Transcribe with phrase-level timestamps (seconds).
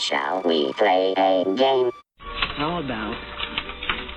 [0.00, 1.90] Shall we play a game?
[2.56, 3.14] How about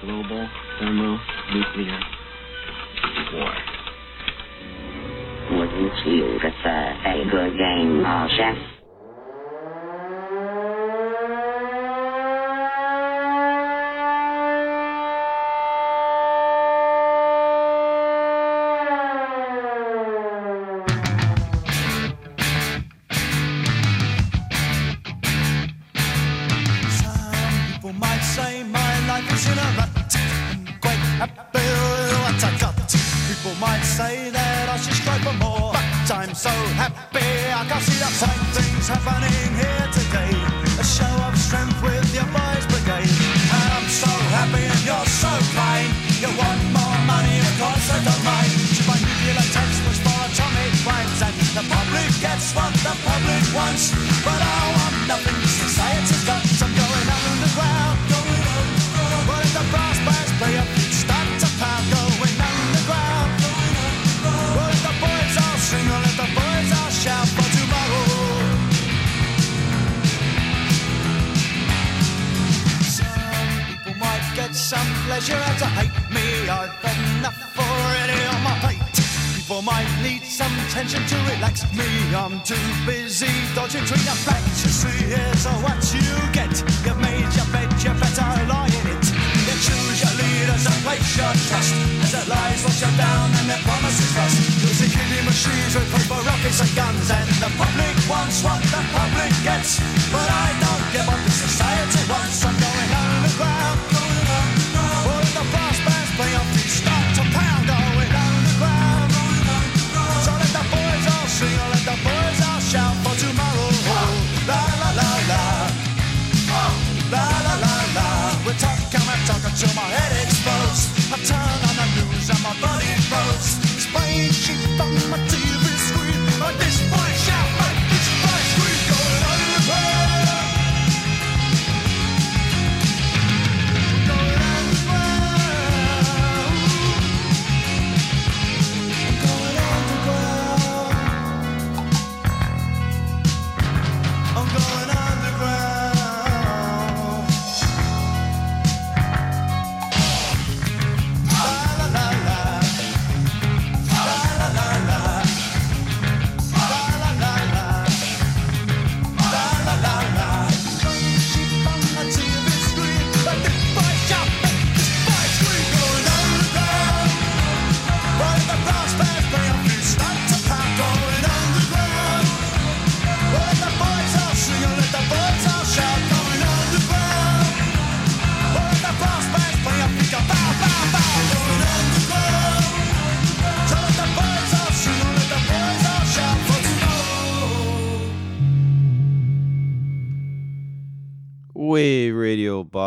[0.02, 0.48] global
[0.80, 2.00] thermonuclear
[3.34, 3.54] war?
[5.52, 8.83] Wouldn't you prefer a good game chess?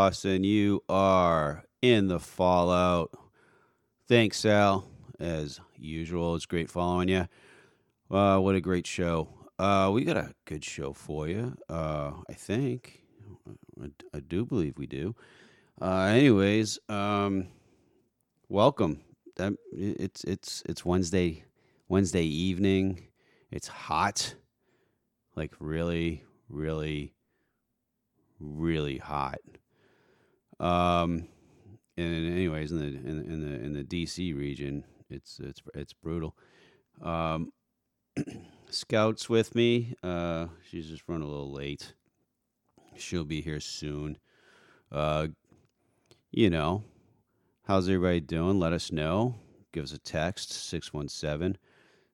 [0.06, 3.10] Boston, you are in the fallout.
[4.06, 4.86] Thanks, Sal.
[5.18, 7.26] As usual, it's great following you.
[8.08, 9.28] Uh, what a great show.
[9.58, 11.56] Uh, we got a good show for you.
[11.68, 13.02] Uh, I think.
[13.82, 15.16] I, I do believe we do.
[15.82, 17.48] Uh, anyways, um,
[18.48, 19.00] welcome.
[19.34, 21.42] That, it's it's it's Wednesday
[21.88, 23.08] Wednesday evening.
[23.50, 24.36] It's hot,
[25.34, 27.12] like really, really,
[28.38, 29.40] really hot.
[30.60, 31.28] Um,
[31.96, 36.36] and anyways, in the in, in the in the DC region, it's it's it's brutal.
[37.02, 37.52] Um,
[38.70, 39.94] Scouts with me.
[40.02, 41.94] Uh, she's just running a little late.
[42.96, 44.18] She'll be here soon.
[44.90, 45.28] Uh,
[46.30, 46.82] you know,
[47.66, 48.58] how's everybody doing?
[48.58, 49.36] Let us know.
[49.72, 51.58] Give us a text 617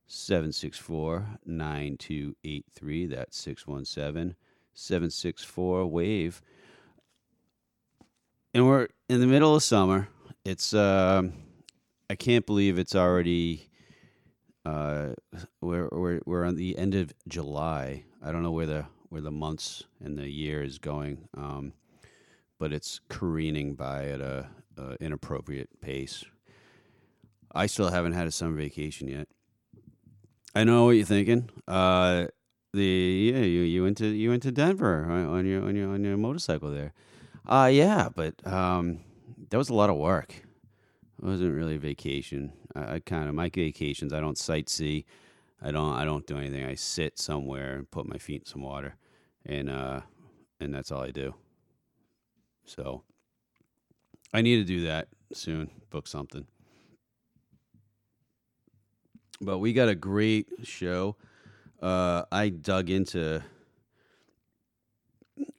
[0.06, 3.06] 764 9283.
[3.06, 4.36] That's 617
[4.74, 6.42] 764 WAVE.
[8.54, 10.08] And we're in the middle of summer.
[10.44, 11.34] It's, um
[12.10, 13.70] I can't believe it's already,
[14.66, 15.14] uh,
[15.62, 18.04] we're, we're, we're on the end of July.
[18.22, 21.26] I don't know where the, where the months and the year is going.
[21.34, 21.72] Um,
[22.58, 26.22] but it's careening by at a, a inappropriate pace.
[27.54, 29.28] I still haven't had a summer vacation yet.
[30.54, 31.48] I know what you're thinking.
[31.66, 32.26] Uh,
[32.74, 35.88] the yeah, you you went to you went to Denver on on your on your
[35.90, 36.92] on your motorcycle there.
[37.46, 39.00] Uh, yeah, but um,
[39.50, 40.34] that was a lot of work.
[40.34, 42.52] It wasn't really a vacation.
[42.74, 44.12] I, I kind of my vacations.
[44.12, 45.04] I don't sightsee.
[45.60, 45.92] I don't.
[45.92, 46.64] I don't do anything.
[46.64, 48.96] I sit somewhere and put my feet in some water,
[49.46, 50.00] and uh,
[50.60, 51.34] and that's all I do.
[52.64, 53.02] So
[54.32, 55.70] I need to do that soon.
[55.90, 56.46] Book something.
[59.40, 61.16] But we got a great show.
[61.80, 63.42] Uh, I dug into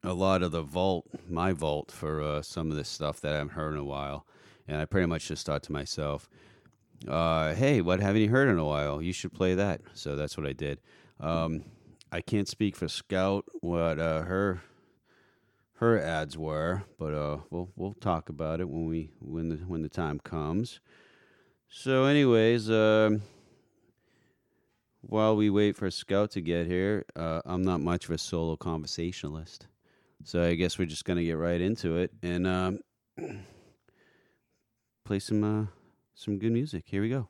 [0.04, 3.38] a lot of the vault, my vault for uh, some of this stuff that I
[3.38, 4.26] haven't heard in a while,
[4.68, 6.30] and I pretty much just thought to myself,
[7.08, 9.02] uh, "Hey, what haven't you heard in a while?
[9.02, 10.80] You should play that." So that's what I did.
[11.20, 11.64] Um,
[12.12, 14.62] I can't speak for Scout what uh, her
[15.76, 19.82] her ads were, but uh, we'll we'll talk about it when we when the when
[19.82, 20.80] the time comes.
[21.70, 23.24] So, anyways, um,
[25.02, 28.56] while we wait for Scout to get here, uh, I'm not much of a solo
[28.56, 29.68] conversationalist.
[30.24, 32.80] So I guess we're just gonna get right into it and um,
[35.06, 35.66] play some uh,
[36.16, 36.86] some good music.
[36.88, 37.28] Here we go.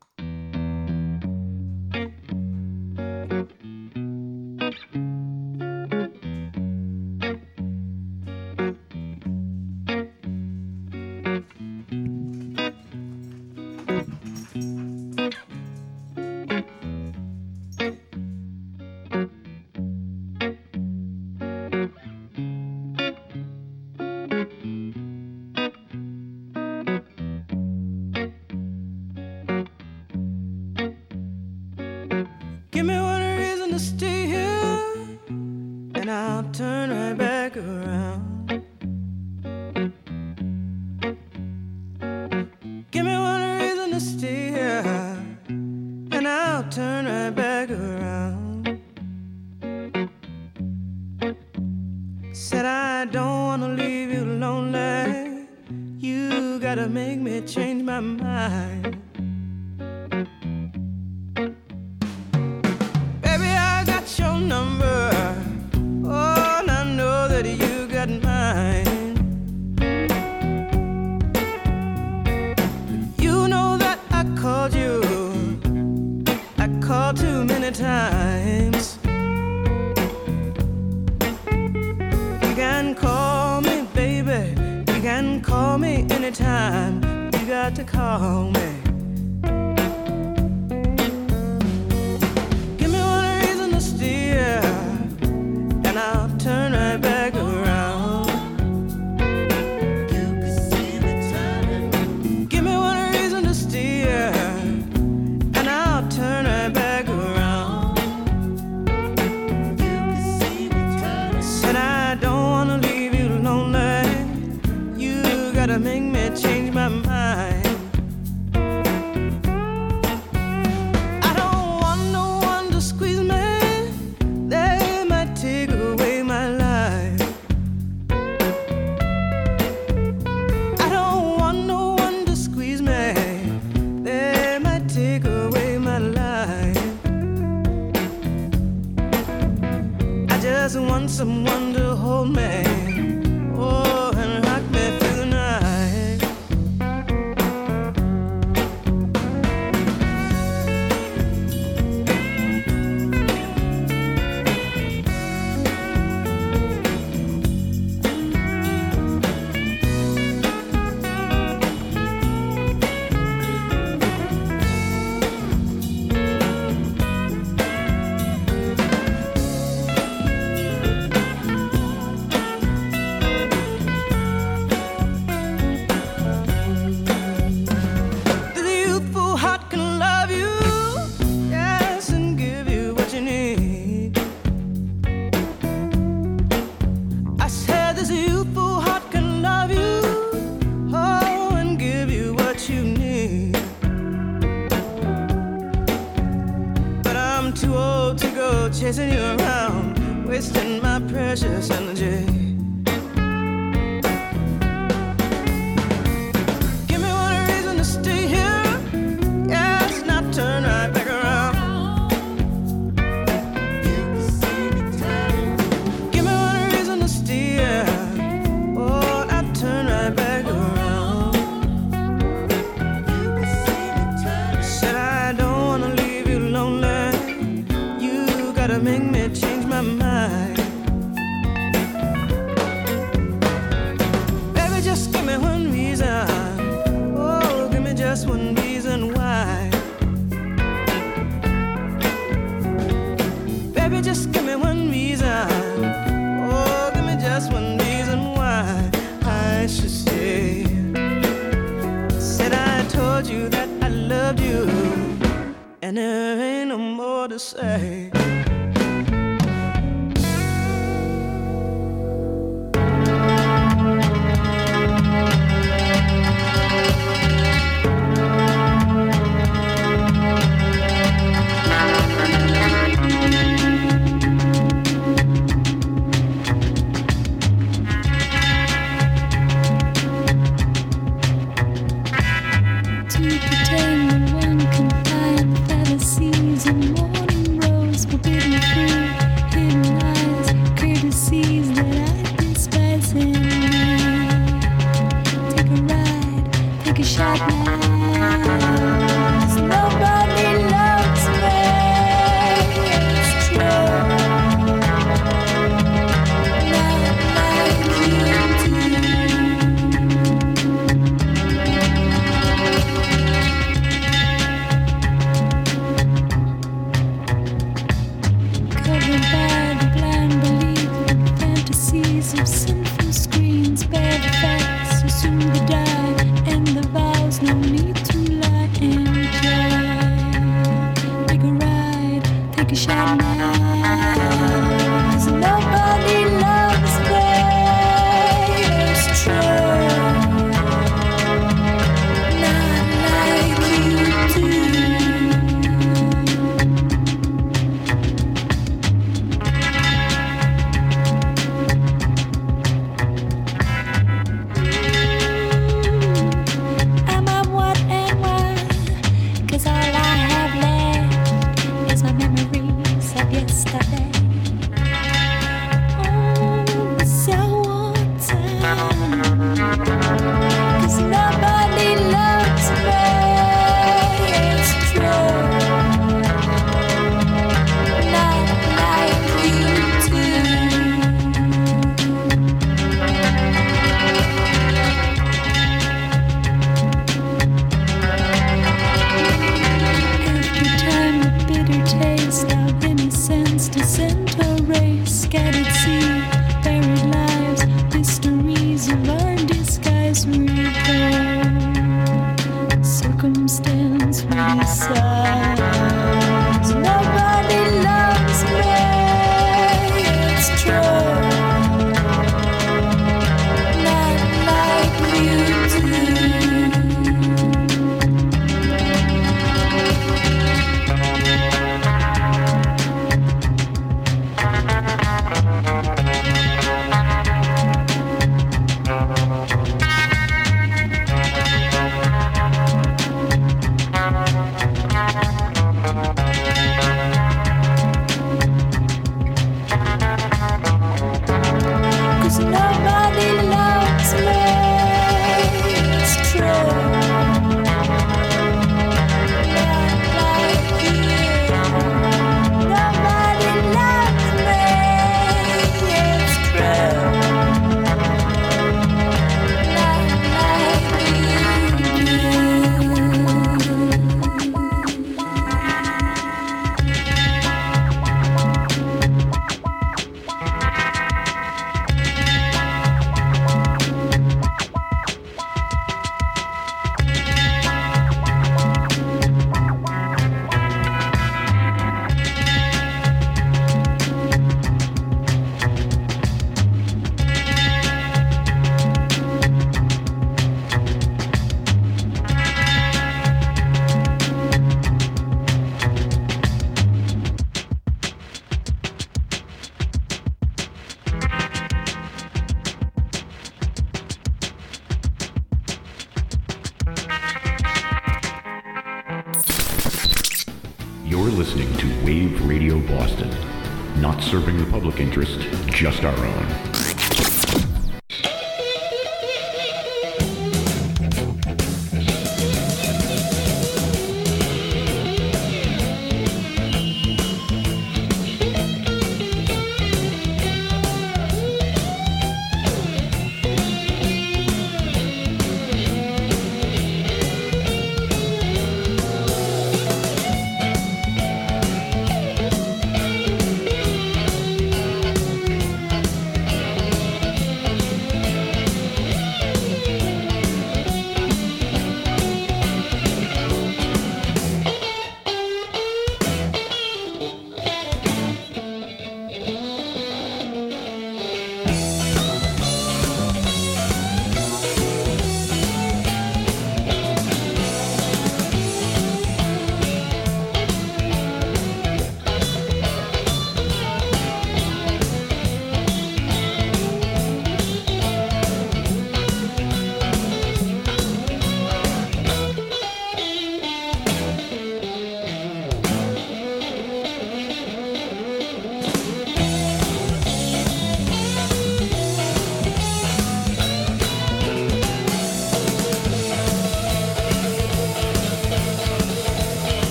[115.74, 116.13] to make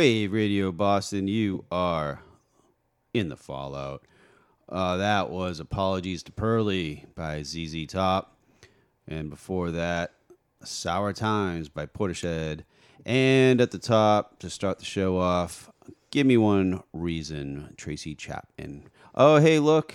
[0.00, 2.22] Wave Radio Boston, you are
[3.12, 4.02] in the fallout.
[4.66, 8.34] Uh, that was Apologies to Pearly by ZZ Top.
[9.06, 10.12] And before that,
[10.64, 12.64] Sour Times by Portishead.
[13.04, 15.70] And at the top, to start the show off,
[16.10, 18.84] Give Me One Reason, Tracy Chapman.
[19.14, 19.94] Oh, hey, look.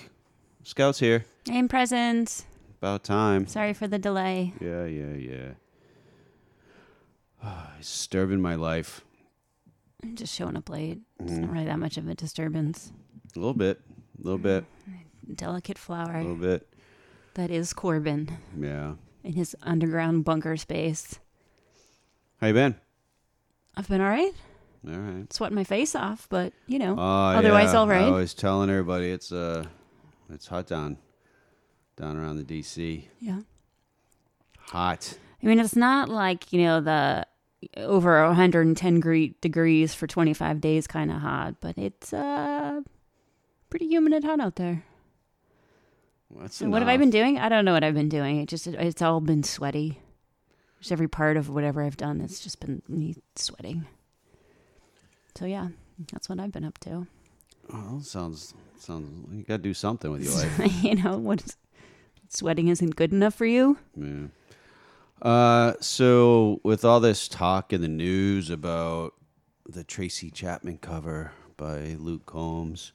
[0.62, 1.26] Scout's here.
[1.50, 2.46] I'm present.
[2.80, 3.48] About time.
[3.48, 4.54] Sorry for the delay.
[4.62, 5.50] Yeah, yeah, yeah.
[7.80, 9.04] It's disturbing my life.
[10.06, 11.00] I'm just showing up late.
[11.20, 11.42] It's Mm-hmm.
[11.42, 12.92] not really that much of a disturbance.
[13.36, 13.82] A little bit.
[14.20, 14.66] A little bit.
[15.34, 16.16] Delicate flower.
[16.16, 16.68] A little bit.
[17.34, 18.94] That is Corbin Yeah.
[19.24, 21.20] in his underground bunker space.
[22.40, 22.76] How you been?
[23.76, 24.32] I've been all right.
[24.88, 25.34] All right.
[25.34, 27.02] Sweating my face off, but you know, Oh,
[27.38, 27.80] otherwise yeah.
[27.80, 28.06] all right.
[28.06, 29.66] I was telling everybody it's uh
[30.32, 30.98] it's hot down
[31.98, 33.06] down around the DC.
[33.20, 33.40] yeah.
[34.70, 35.18] Hot.
[35.44, 37.26] I mean, it's not like, you know, the
[37.78, 42.82] over 110 degrees for 25 days kind of hot, but it's uh
[43.70, 44.84] pretty humid and hot out there.
[46.30, 47.38] What's So what have I been doing?
[47.40, 48.40] I don't know what I've been doing.
[48.40, 50.00] It just it's all been sweaty.
[50.80, 53.86] Just every part of whatever I've done, it's just been me sweating.
[55.38, 55.70] So yeah,
[56.12, 57.08] that's what I've been up to.
[57.74, 60.84] Oh, sounds sounds you got to do something with your life.
[60.84, 61.56] you know, what
[62.30, 63.78] sweating isn't good enough for you?
[63.96, 64.28] Yeah.
[65.22, 69.14] Uh, so with all this talk in the news about
[69.68, 72.92] the Tracy Chapman cover by Luke Combs,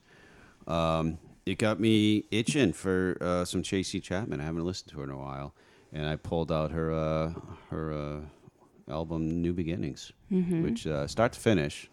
[0.67, 4.41] um, it got me itching for uh, some Tracy Chapman.
[4.41, 5.55] I haven't listened to her in a while,
[5.93, 7.33] and I pulled out her uh,
[7.71, 11.89] her uh, album New Beginnings, which uh, start to finish,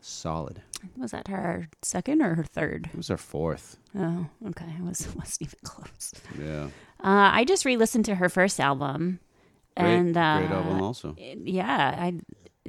[0.00, 0.62] solid.
[0.96, 2.90] Was that her second or her third?
[2.92, 3.78] It was her fourth.
[3.98, 4.66] Oh, okay.
[4.78, 6.12] It was wasn't even close.
[6.38, 6.64] Yeah,
[7.02, 9.18] Uh, I just re-listened to her first album,
[9.80, 11.14] great, and uh, great album also.
[11.16, 12.20] yeah, I,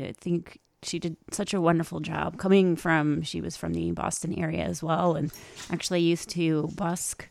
[0.01, 2.37] I think she did such a wonderful job.
[2.37, 5.31] Coming from, she was from the Boston area as well, and
[5.71, 7.29] actually used to busk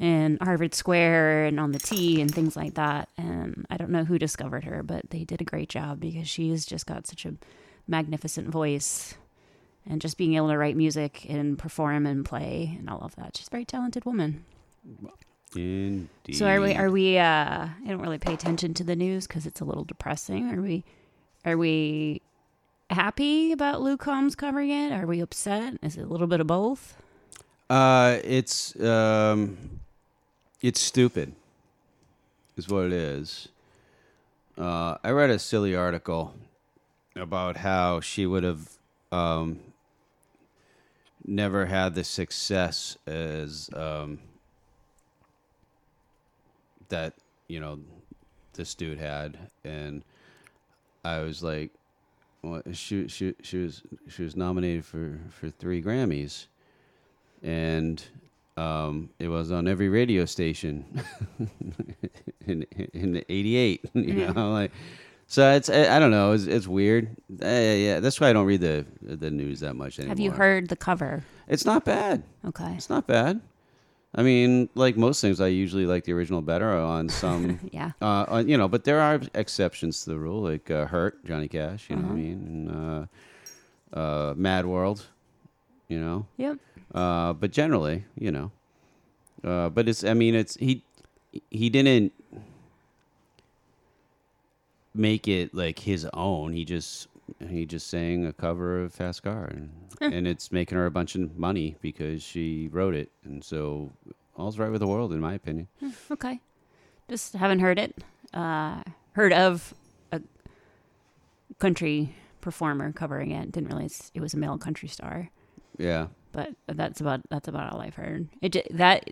[0.00, 3.08] in Harvard Square and on the T and things like that.
[3.16, 6.66] And I don't know who discovered her, but they did a great job because she's
[6.66, 7.34] just got such a
[7.86, 9.14] magnificent voice.
[9.90, 13.38] And just being able to write music and perform and play and all of that.
[13.38, 14.44] She's a very talented woman.
[15.56, 16.08] Indeed.
[16.34, 16.74] So are we?
[16.74, 17.18] Are we?
[17.18, 20.50] Uh, I don't really pay attention to the news because it's a little depressing.
[20.50, 20.84] Are we?
[21.44, 22.22] Are we
[22.90, 24.92] happy about Luke Combs covering it?
[24.92, 25.78] Are we upset?
[25.82, 26.96] Is it a little bit of both?
[27.70, 29.80] Uh, it's um,
[30.60, 31.34] it's stupid,
[32.56, 33.48] is what it is.
[34.56, 36.34] Uh, I read a silly article
[37.14, 38.68] about how she would have
[39.12, 39.60] um,
[41.24, 44.18] never had the success as um,
[46.88, 47.14] that
[47.48, 47.78] you know
[48.54, 50.04] this dude had, and
[51.04, 51.70] I was like,
[52.42, 56.46] well, she she she was she was nominated for for three Grammys
[57.42, 58.02] and
[58.56, 60.84] um, it was on every radio station
[62.46, 63.84] in in '88.
[63.94, 64.72] You know, like
[65.26, 66.32] so it's I, I don't know.
[66.32, 67.08] It's, it's weird.
[67.42, 70.10] Uh, yeah, that's why I don't read the the news that much anymore.
[70.10, 71.24] Have you heard the cover?
[71.46, 72.22] It's not bad.
[72.46, 72.74] Okay.
[72.76, 73.40] It's not bad.
[74.14, 77.60] I mean, like most things, I usually like the original better on some.
[77.72, 77.92] Yeah.
[78.00, 81.48] Uh, on, you know, but there are exceptions to the rule, like uh, "Hurt" Johnny
[81.48, 81.90] Cash.
[81.90, 82.16] You know what I Uh-huh.
[82.16, 82.68] mean?
[83.92, 85.06] And uh, uh, "Mad World."
[85.88, 86.26] You know.
[86.36, 86.58] Yep.
[86.94, 88.50] Uh, but generally, you know.
[89.44, 90.82] Uh, but it's I mean it's he
[91.50, 92.12] he didn't
[94.94, 96.52] make it like his own.
[96.52, 97.08] He just
[97.48, 101.14] he just sang a cover of Fast Car and, and it's making her a bunch
[101.14, 103.10] of money because she wrote it.
[103.24, 103.92] And so
[104.36, 105.68] all's right with the world in my opinion.
[106.10, 106.40] Okay.
[107.08, 107.96] Just haven't heard it.
[108.34, 109.74] Uh, heard of
[110.12, 110.20] a
[111.58, 113.50] country performer covering it.
[113.52, 115.30] Didn't realize it was a male country star.
[115.78, 116.08] Yeah.
[116.32, 118.28] but that's about that's about all I've heard.
[118.42, 119.10] It that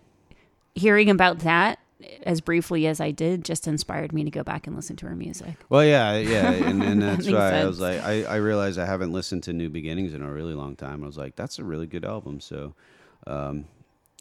[0.74, 1.79] hearing about that
[2.24, 5.16] as briefly as I did just inspired me to go back and listen to her
[5.16, 5.56] music.
[5.68, 8.87] Well, yeah, yeah, and, and that's makes why I was like, I, I realized I
[8.87, 11.02] haven't listened to New Beginnings in a really long time.
[11.02, 12.40] I was like, that's a really good album.
[12.40, 12.74] So,
[13.26, 13.66] um,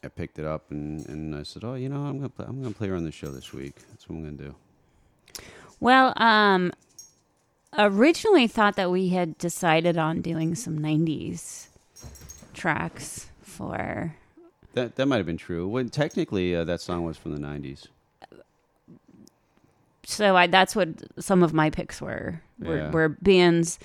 [0.04, 2.62] I picked it up and, and I said, oh, you know, I'm gonna play, I'm
[2.62, 3.76] gonna play her on the show this week.
[3.90, 4.56] That's what I'm gonna do.
[5.80, 6.72] Well, um
[7.78, 11.68] originally thought that we had decided on doing some 90s
[12.54, 14.16] tracks for
[14.76, 15.68] that that might have been true.
[15.68, 17.88] When technically uh, that song was from the '90s.
[20.06, 22.42] So I, that's what some of my picks were.
[22.60, 22.92] Were, yeah.
[22.92, 23.80] were bands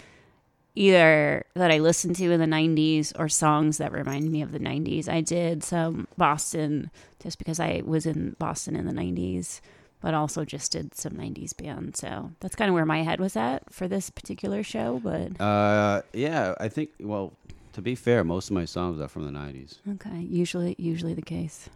[0.75, 4.61] either that I listened to in the 90s or songs that remind me of the
[4.61, 5.09] 90s.
[5.09, 6.91] I did some Boston
[7.23, 9.61] just because I was in Boston in the 90s,
[10.01, 11.99] but also just did some 90s bands.
[12.01, 15.01] So that's kind of where my head was at for this particular show.
[15.03, 17.33] But uh, yeah, I think, well,
[17.75, 19.79] to be fair, most of my songs are from the '90s.
[19.95, 21.69] Okay, usually usually the case.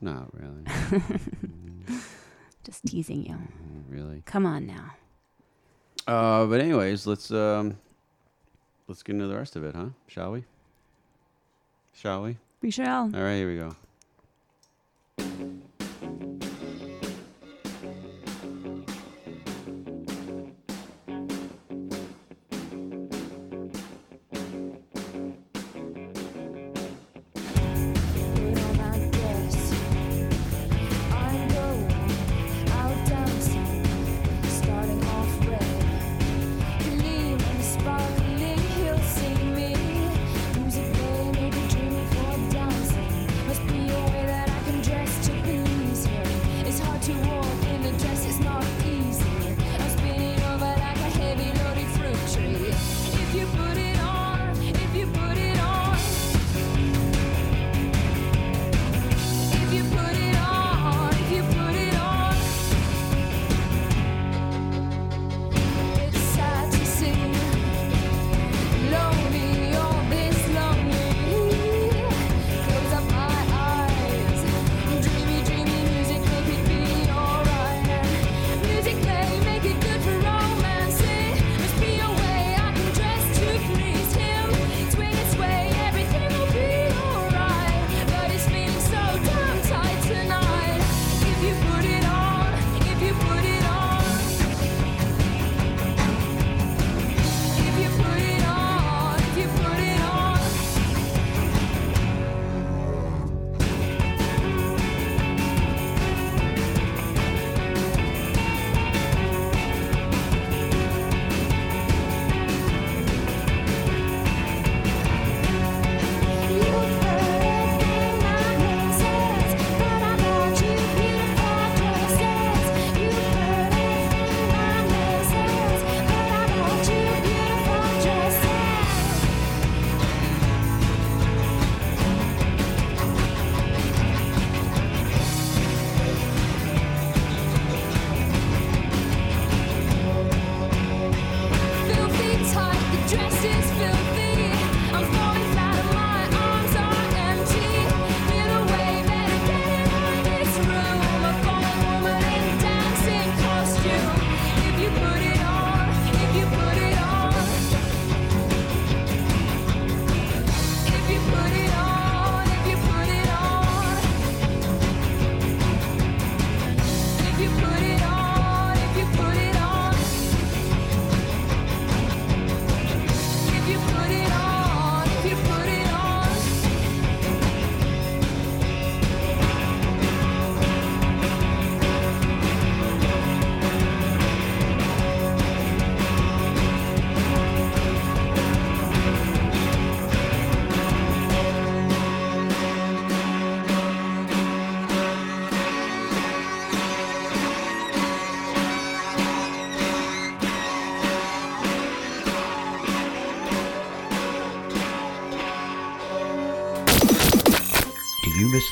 [0.00, 0.64] Not really.
[1.84, 1.98] Mm-hmm.
[2.64, 3.34] Just teasing you.
[3.34, 4.22] Mm-hmm, really.
[4.24, 4.92] Come on now.
[6.06, 7.76] Uh, but anyways, let's um,
[8.86, 9.86] let's get into the rest of it, huh?
[10.06, 10.44] Shall we?
[11.92, 12.36] Shall we?
[12.60, 13.10] We shall.
[13.14, 13.76] All right, here we go.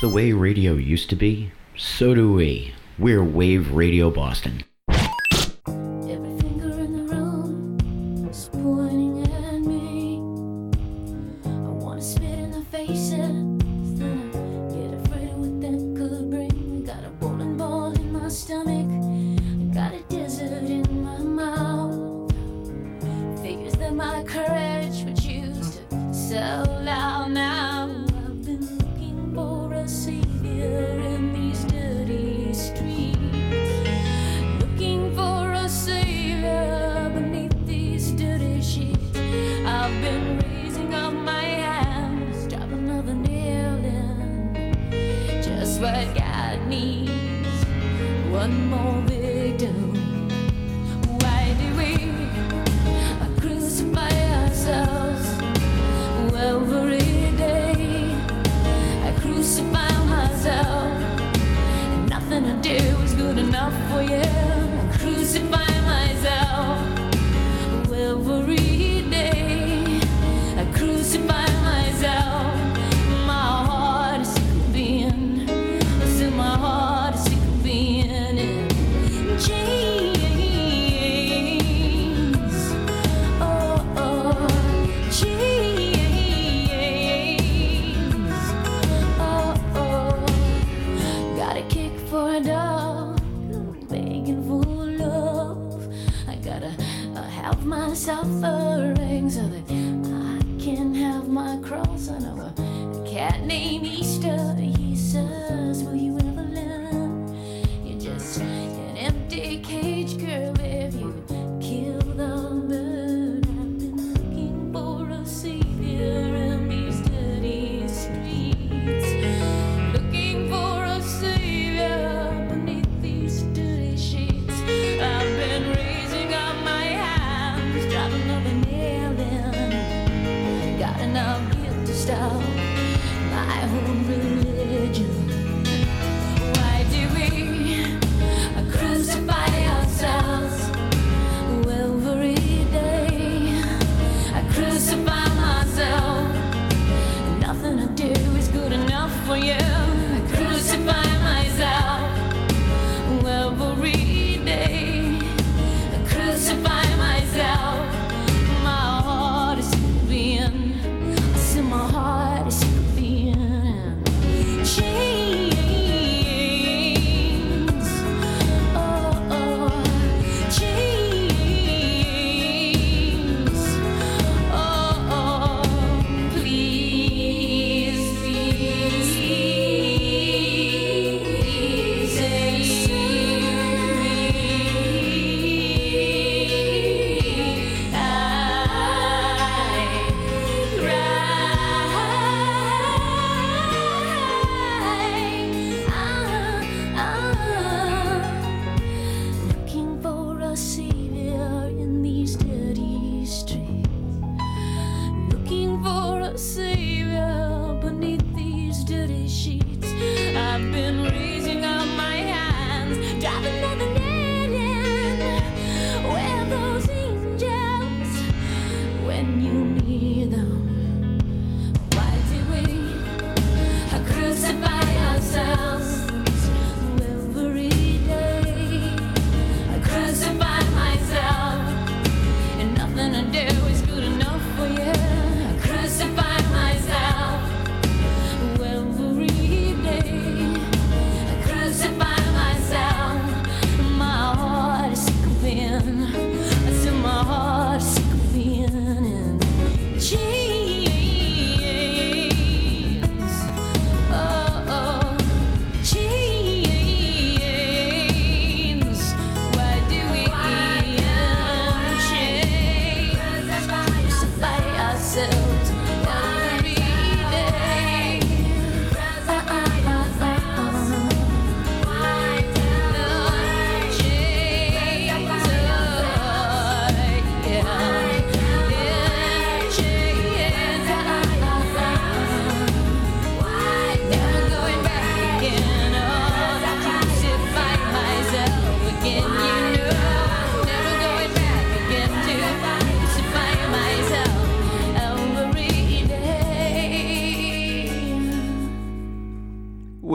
[0.01, 2.73] the way radio used to be, so do we.
[2.99, 4.65] We're Wave Radio Boston.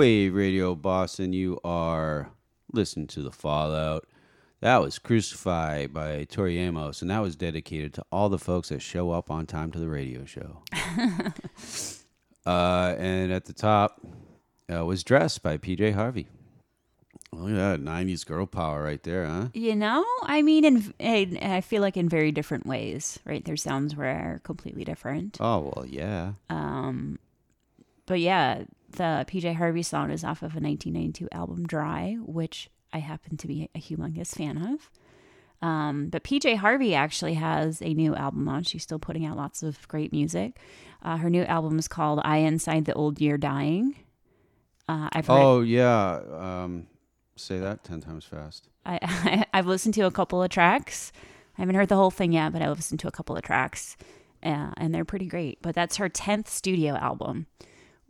[0.06, 2.30] Wave Radio Boston, you are
[2.72, 4.06] listening to the Fallout.
[4.62, 8.84] That was Crucified by Tori Amos, and that was dedicated to all the folks that
[8.84, 10.62] show up on time to the radio show.
[12.46, 14.00] uh, and at the top
[14.72, 16.28] uh, was Dressed by PJ Harvey.
[17.34, 19.48] Oh, yeah, 90s girl power right there, huh?
[19.56, 23.44] You know, I mean, in, in I feel like in very different ways, right?
[23.44, 25.40] Their sounds were completely different.
[25.40, 26.34] Oh, well, yeah.
[26.52, 27.18] Um,
[28.06, 28.66] but yeah,
[28.96, 33.48] the PJ Harvey song is off of a 1992 album, Dry, which I happen to
[33.48, 34.90] be a humongous fan of.
[35.62, 38.64] Um, but PJ Harvey actually has a new album on.
[38.64, 40.58] She's still putting out lots of great music.
[41.02, 43.96] Uh, her new album is called "I Inside the Old Year Dying."
[44.88, 46.20] Uh, I've Oh, yeah.
[46.38, 46.88] Um,
[47.36, 48.70] say that 10 times fast.
[48.86, 51.12] I, I I've listened to a couple of tracks.
[51.58, 53.96] I haven't heard the whole thing yet, but I listened to a couple of tracks,
[54.44, 55.60] uh, and they're pretty great.
[55.62, 57.48] But that's her tenth studio album,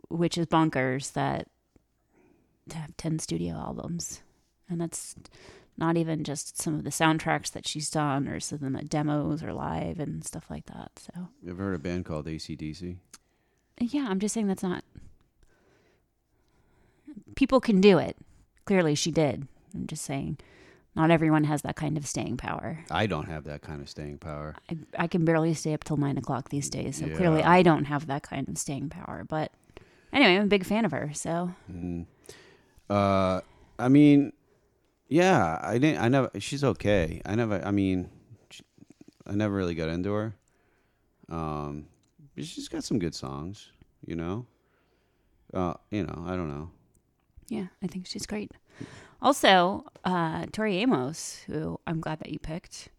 [0.10, 1.48] which is bonkers that
[2.70, 4.22] to have ten studio albums,
[4.70, 5.15] and that's
[5.78, 9.44] not even just some of the soundtracks that she's done, or some of the demos
[9.44, 10.91] or live and stuff like that.
[10.98, 12.98] So You ever heard a band called ACDC?
[13.80, 14.84] yeah, I'm just saying that's not.
[17.36, 18.18] People can do it.
[18.65, 19.48] Clearly, she did.
[19.74, 20.38] I'm just saying,
[20.96, 22.80] not everyone has that kind of staying power.
[22.89, 24.56] I don't have that kind of staying power.
[24.70, 27.86] I, I can barely stay up till nine o'clock these days, so clearly I don't
[27.86, 29.26] have that kind of staying power.
[29.28, 29.52] But
[30.15, 31.12] anyway, I'm a big fan of her.
[31.13, 31.51] So
[32.89, 33.41] Uh,
[33.78, 34.34] I mean,
[35.08, 36.01] yeah, I didn't.
[36.01, 36.32] I never.
[36.39, 37.21] She's okay.
[37.25, 37.62] I never.
[37.63, 38.10] I mean,
[38.49, 38.63] she,
[39.28, 40.36] I never really got into her.
[41.30, 41.88] Um,
[42.36, 43.71] but she's got some good songs,
[44.06, 44.45] you know.
[45.54, 46.69] Uh, you know, I don't know.
[47.47, 48.51] Yeah, I think she's great.
[49.21, 52.89] Also, uh, Tori Amos, who I'm glad that you picked,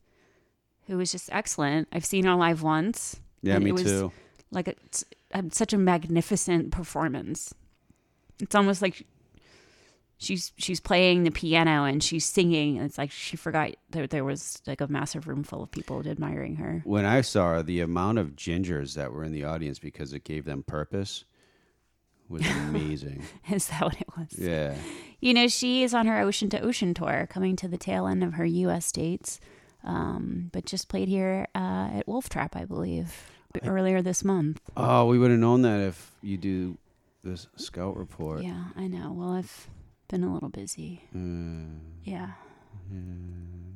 [0.87, 1.89] who was just excellent.
[1.93, 3.21] I've seen her live once.
[3.43, 4.13] Yeah, me it was too.
[4.51, 5.05] Like it's
[5.51, 7.55] such a magnificent performance.
[8.41, 9.07] It's almost like
[10.19, 12.77] she's she's playing the piano and she's singing.
[12.79, 16.07] And it's like she forgot that there was like a massive room full of people
[16.07, 16.83] admiring her.
[16.85, 20.25] When I saw her, the amount of gingers that were in the audience because it
[20.25, 21.25] gave them purpose
[22.29, 23.23] was amazing.
[23.51, 24.39] Is that what it was?
[24.39, 24.75] yeah.
[25.21, 28.23] You know, she is on her ocean to ocean tour, coming to the tail end
[28.23, 28.93] of her U.S.
[28.93, 29.41] dates,
[29.83, 33.31] um, but just played here uh, at Wolf Trap, I believe,
[33.65, 34.61] earlier this month.
[34.77, 36.79] Oh, we would have known that if you do
[37.25, 38.43] this scout report.
[38.43, 39.13] Yeah, I know.
[39.13, 39.69] Well, I've
[40.09, 41.03] been a little busy.
[41.15, 41.79] Mm.
[42.05, 42.31] Yeah,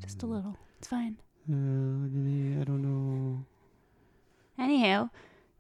[0.01, 0.57] just a little.
[0.79, 1.17] It's fine.
[1.51, 3.45] Uh, I don't know.
[4.59, 5.11] Anyhow,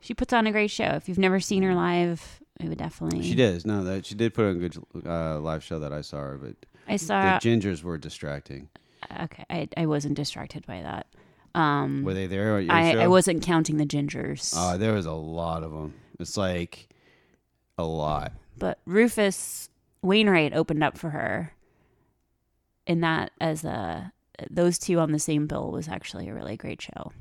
[0.01, 0.85] she puts on a great show.
[0.85, 3.23] If you've never seen her live, I would definitely.
[3.23, 3.65] She does.
[3.65, 6.39] No, that she did put on a good uh, live show that I saw her,
[6.39, 6.55] but
[6.87, 7.39] I saw.
[7.39, 8.69] the gingers were distracting.
[9.23, 11.07] okay, I, I wasn't distracted by that.
[11.55, 13.01] Um, Were they there at your I, show?
[13.01, 14.55] I wasn't counting the gingers.
[14.57, 15.95] Uh, there was a lot of them.
[16.19, 16.89] It's like
[17.79, 18.33] a lot.
[18.59, 19.71] but Rufus
[20.03, 21.55] Wainwright opened up for her.
[22.87, 24.13] And that as a
[24.51, 27.13] those two on the same bill was actually a really great show.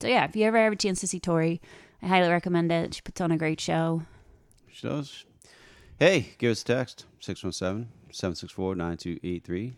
[0.00, 1.60] So yeah, if you ever have a chance to see Tori,
[2.00, 2.94] I highly recommend it.
[2.94, 4.02] She puts on a great show.
[4.70, 5.24] She does.
[5.98, 9.74] Hey, give us a text 617 764 9283.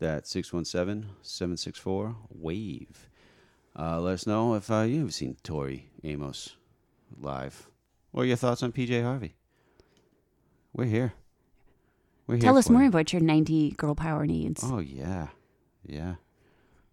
[0.00, 3.08] That's 617 764 WAVE.
[3.78, 6.56] Uh, let us know if uh, you've seen Tori Amos
[7.20, 7.68] live
[8.12, 9.34] or your thoughts on PJ Harvey.
[10.72, 11.12] We're here.
[12.26, 12.42] We're here.
[12.42, 12.88] Tell us more you.
[12.88, 14.62] about your 90 girl power needs.
[14.64, 15.28] Oh, yeah.
[15.86, 16.14] Yeah.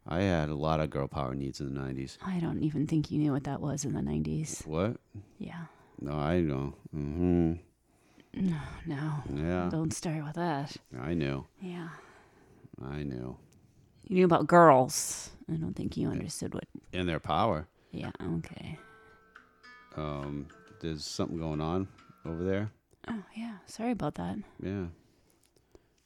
[0.05, 2.18] I had a lot of girl power needs in the 90s.
[2.26, 4.66] I don't even think you knew what that was in the 90s.
[4.68, 4.97] What?
[5.38, 5.66] Yeah.
[6.01, 6.74] No, I know.
[6.91, 7.53] hmm
[8.34, 9.12] No.
[9.34, 9.70] Yeah.
[9.72, 10.76] Don't start with that.
[11.01, 11.45] I knew.
[11.62, 11.89] Yeah.
[12.84, 13.38] I knew.
[14.07, 15.32] You knew about girls.
[15.51, 16.65] I don't think you understood what.
[16.93, 17.67] In their power.
[17.91, 18.11] Yeah.
[18.38, 18.78] Okay.
[19.95, 20.47] Um,
[20.82, 21.88] there's something going on
[22.25, 22.71] over there.
[23.07, 23.55] Oh, yeah.
[23.65, 24.38] Sorry about that.
[24.61, 24.86] Yeah.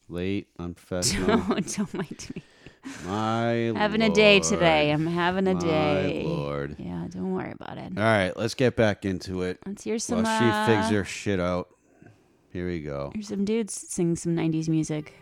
[0.07, 1.37] Late, unprofessional.
[1.47, 2.43] don't, don't mind me.
[3.05, 4.91] My having a day today.
[4.91, 6.23] I'm having a My day.
[6.25, 6.75] lord.
[6.79, 7.95] Yeah, don't worry about it.
[7.95, 9.59] All right, let's get back into it.
[9.67, 10.23] Let's hear some.
[10.23, 11.69] While she figs uh, her shit out.
[12.51, 13.11] Here we go.
[13.13, 15.13] Here's some dudes sing some 90s music.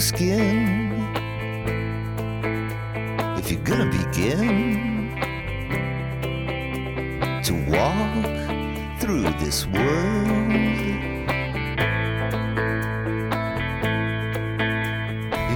[0.00, 0.92] skin.
[3.38, 5.14] If you're gonna begin
[7.42, 10.52] to walk through this world,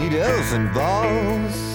[0.01, 1.72] you doesn't balls.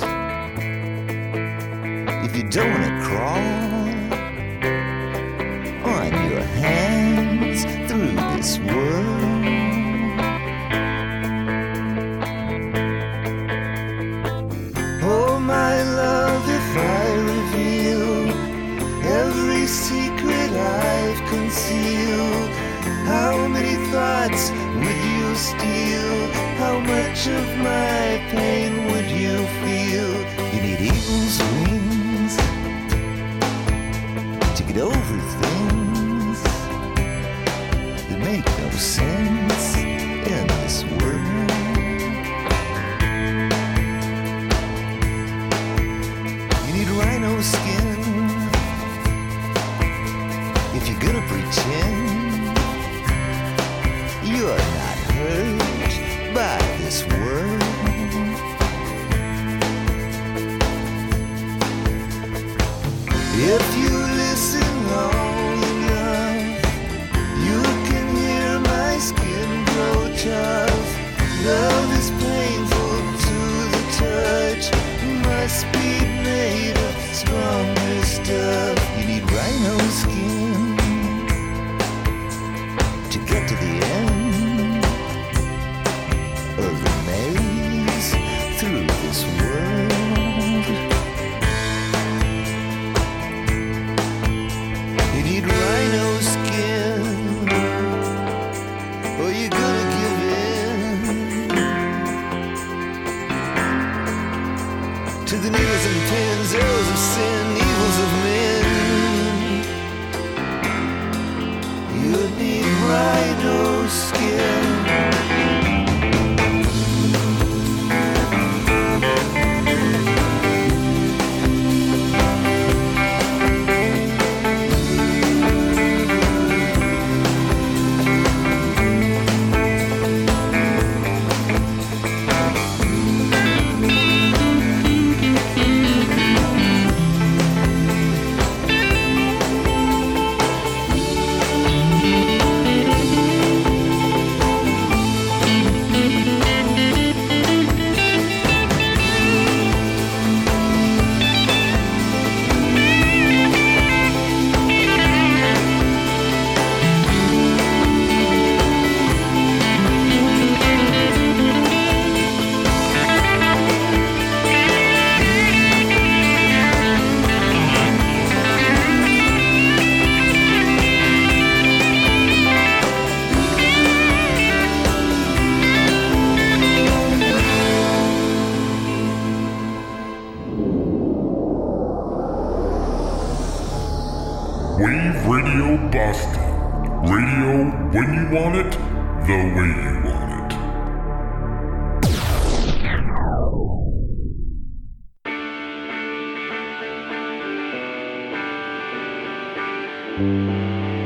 [200.17, 200.96] Música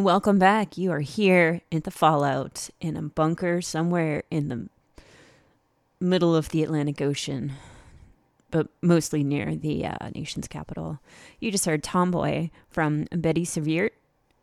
[0.00, 0.78] Welcome back.
[0.78, 4.68] You are here at the Fallout in a bunker somewhere in the
[6.00, 7.52] middle of the Atlantic Ocean,
[8.50, 11.00] but mostly near the uh, nation's capital.
[11.38, 13.90] You just heard Tomboy from Bettie Serveert.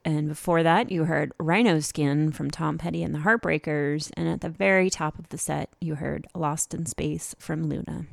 [0.06, 4.12] And before that, you heard Rhino Skin from Tom Petty and the Heartbreakers.
[4.16, 8.06] And at the very top of the set, you heard Lost in Space from Luna.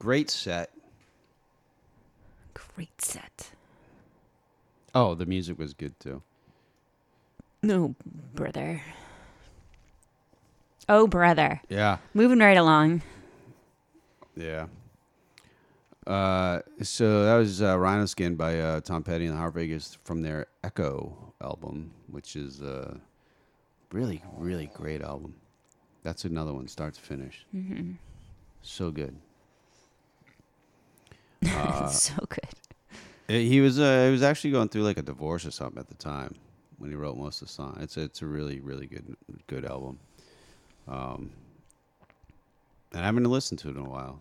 [0.00, 0.72] Great set.
[2.54, 3.52] Great set.
[4.92, 6.22] Oh, the music was good too.
[7.62, 7.94] No,
[8.34, 8.82] brother.
[10.88, 11.60] Oh, brother.
[11.68, 11.98] Yeah.
[12.12, 13.02] Moving right along.
[14.36, 14.66] Yeah.
[16.06, 20.22] Uh, so that was uh, Rhino Skin by uh, Tom Petty and the Heartbreakers from
[20.22, 23.00] their Echo album, which is a
[23.92, 25.34] really, really great album.
[26.02, 27.46] That's another one, start to finish.
[27.54, 27.92] Mm-hmm.
[28.62, 29.14] So good.
[31.90, 32.40] so good.
[33.28, 35.88] Uh, He was uh, he was actually going through like a divorce or something at
[35.88, 36.34] the time
[36.82, 37.78] when he wrote most of the songs.
[37.80, 39.16] It's it's a really really good
[39.46, 40.00] good album.
[40.88, 41.30] Um,
[42.92, 44.20] and I haven't listened to it in a while.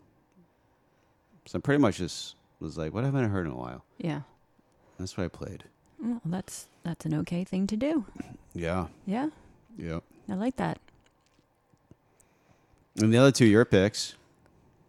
[1.47, 3.83] So I pretty much just was like, what haven't I heard in a while?
[3.97, 4.21] Yeah.
[4.99, 5.63] That's what I played.
[5.99, 8.05] Well, that's that's an okay thing to do.
[8.53, 8.87] Yeah.
[9.07, 9.29] Yeah,
[9.77, 9.99] Yeah.
[10.29, 10.79] I like that.
[13.01, 14.15] And the other two, your picks.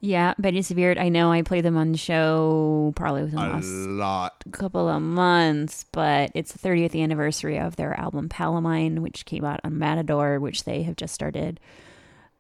[0.05, 0.99] Yeah, Bettie Serveert.
[0.99, 4.43] I know I played them on the show probably within the A last lot.
[4.51, 9.61] couple of months, but it's the 30th anniversary of their album Palomine, which came out
[9.63, 11.61] on Matador, which they have just started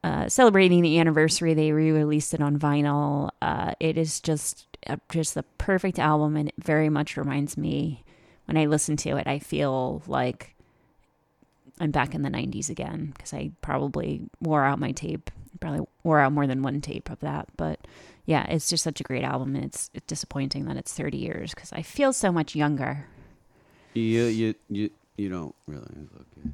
[0.02, 1.54] uh, celebrating the anniversary.
[1.54, 3.30] They re-released it on vinyl.
[3.40, 8.02] Uh, it is just uh, just the perfect album, and it very much reminds me
[8.46, 9.28] when I listen to it.
[9.28, 10.56] I feel like
[11.83, 15.30] I'm back in the 90s again because I probably wore out my tape.
[15.61, 17.80] Probably wore out more than one tape of that, but
[18.24, 19.55] yeah, it's just such a great album.
[19.57, 23.07] And it's, it's disappointing that it's 30 years because I feel so much younger.
[23.95, 26.51] You you you you don't really look it.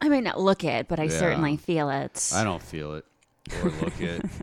[0.00, 1.10] I may not look it, but I Yeah.
[1.10, 2.30] certainly feel it.
[2.34, 3.04] I don't feel it
[3.62, 4.24] or look it.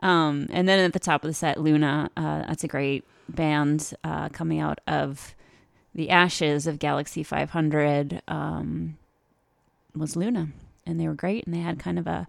[0.00, 2.10] Um, and then at the top of the set, Luna.
[2.16, 5.34] Uh, that's a great band uh, coming out of
[5.96, 8.22] the ashes of Galaxie 500.
[8.28, 8.96] Um,
[9.96, 10.48] was Luna,
[10.84, 12.28] and they were great, and they had kind of a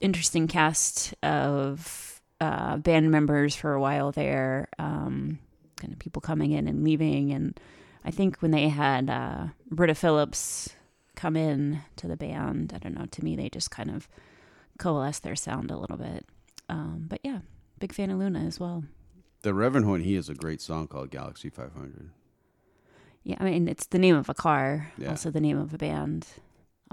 [0.00, 4.68] interesting cast of uh, band members for a while there.
[4.78, 5.38] Um,
[5.76, 7.58] kind of people coming in and leaving, and
[8.04, 10.70] I think when they had uh, Britta Phillips
[11.14, 13.06] come in to the band, I don't know.
[13.06, 14.08] To me, they just kind of
[14.78, 16.26] coalesced their sound a little bit.
[16.68, 17.40] Um, but yeah,
[17.78, 18.84] big fan of Luna as well.
[19.42, 22.10] the Reverend Horn, he has a great song called Galaxie 500.
[23.26, 25.10] Yeah, I mean it's the name of a car, Yeah.
[25.10, 26.28] also the name of a band,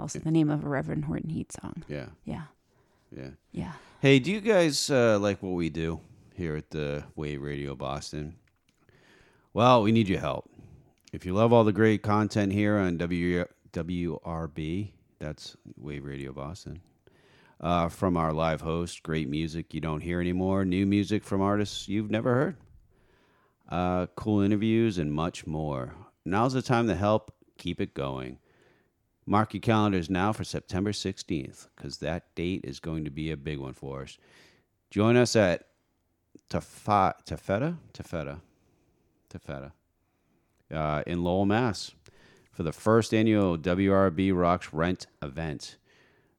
[0.00, 1.84] also the name of a Reverend Horton Heat song.
[1.88, 2.06] Yeah.
[2.24, 2.46] Yeah,
[3.16, 3.30] Yeah.
[3.52, 3.72] yeah.
[4.00, 6.00] Hey, do you guys uh, like what we do
[6.34, 8.34] here at the Wave Radio Boston?
[9.52, 10.50] Well, we need your help.
[11.12, 16.80] If you love all the great content here on w- WRB, that's Wave Radio Boston,
[17.60, 21.88] uh, from our live host, great music you don't hear anymore, new music from artists
[21.88, 22.56] you've never heard,
[23.68, 25.94] uh, cool interviews, and much more.
[26.24, 28.38] Now's the time to help keep it going.
[29.26, 33.36] Mark your calendars now for September 16th, because that date is going to be a
[33.36, 34.18] big one for us.
[34.90, 35.66] Join us at
[36.50, 37.14] Tafeta?
[37.92, 38.40] Tafeta.
[39.32, 39.72] Tafeta.
[40.72, 41.92] Uh, in Lowell, Mass.
[42.52, 45.76] for the first annual WRB Rocks Rent event.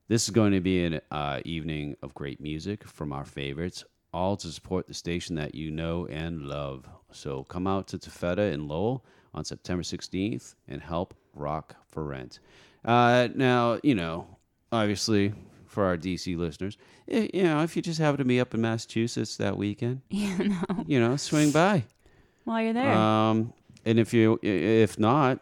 [0.07, 3.83] This is going to be an uh, evening of great music from our favorites,
[4.15, 6.87] all to support the station that you know and love.
[7.11, 9.03] So come out to Tafeta in Lowell
[9.33, 12.39] on September 16th and help rock for rent.
[12.83, 14.25] Uh, now, you know,
[14.71, 15.33] obviously
[15.65, 16.77] for our DC listeners,
[17.11, 20.37] i- you know, if you just happen to be up in Massachusetts that weekend, Yeah,
[20.37, 20.83] no.
[20.87, 21.83] you know, swing by.
[22.45, 22.93] While you're there.
[22.93, 23.53] Um,
[23.85, 25.39] and if you if not,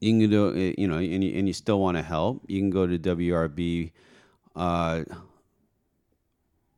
[0.00, 2.70] you can do you know, and you, and you still want to help, you can
[2.70, 3.92] go to WRB.
[4.56, 5.04] Uh,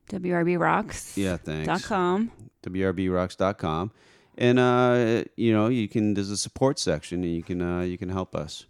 [0.08, 1.16] WRB Rocks.
[1.16, 1.66] yeah, thanks.
[1.66, 2.30] Dot com.
[2.62, 3.90] WRBRocks.com,
[4.38, 6.14] and uh, you know, you can.
[6.14, 8.66] There's a support section, and you can uh, you can help us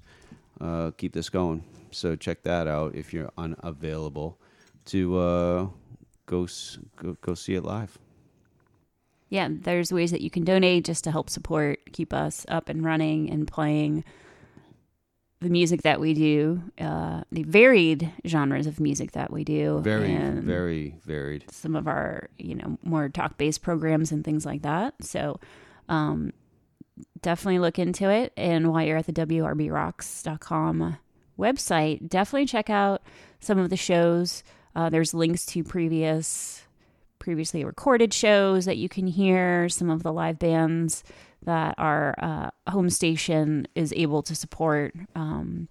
[0.61, 1.65] uh, keep this going.
[1.91, 4.39] So check that out if you're unavailable
[4.87, 5.67] to uh,
[6.27, 6.49] go
[6.97, 7.99] go go see it live.
[9.29, 12.85] yeah, there's ways that you can donate just to help support, keep us up and
[12.85, 14.05] running and playing
[15.45, 19.81] the music that we do, uh, the varied genres of music that we do.
[19.81, 21.45] Very very varied.
[21.51, 24.95] Some of our, you know, more talk based programs and things like that.
[25.03, 25.39] So,
[25.91, 26.33] um,
[27.21, 28.33] definitely look into it.
[28.39, 30.97] And while you're at the WRBRocks.com
[31.39, 33.03] website, definitely check out
[33.39, 34.43] some of the shows.
[34.75, 36.63] Uh, there's links to previous
[37.19, 41.05] previously recorded shows that you can hear, some of the live bands
[41.45, 44.95] that our uh, home station is able to support.
[45.15, 45.69] Um,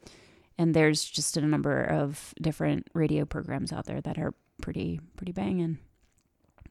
[0.57, 5.31] and there's just a number of different radio programs out there that are pretty pretty
[5.31, 5.79] banging.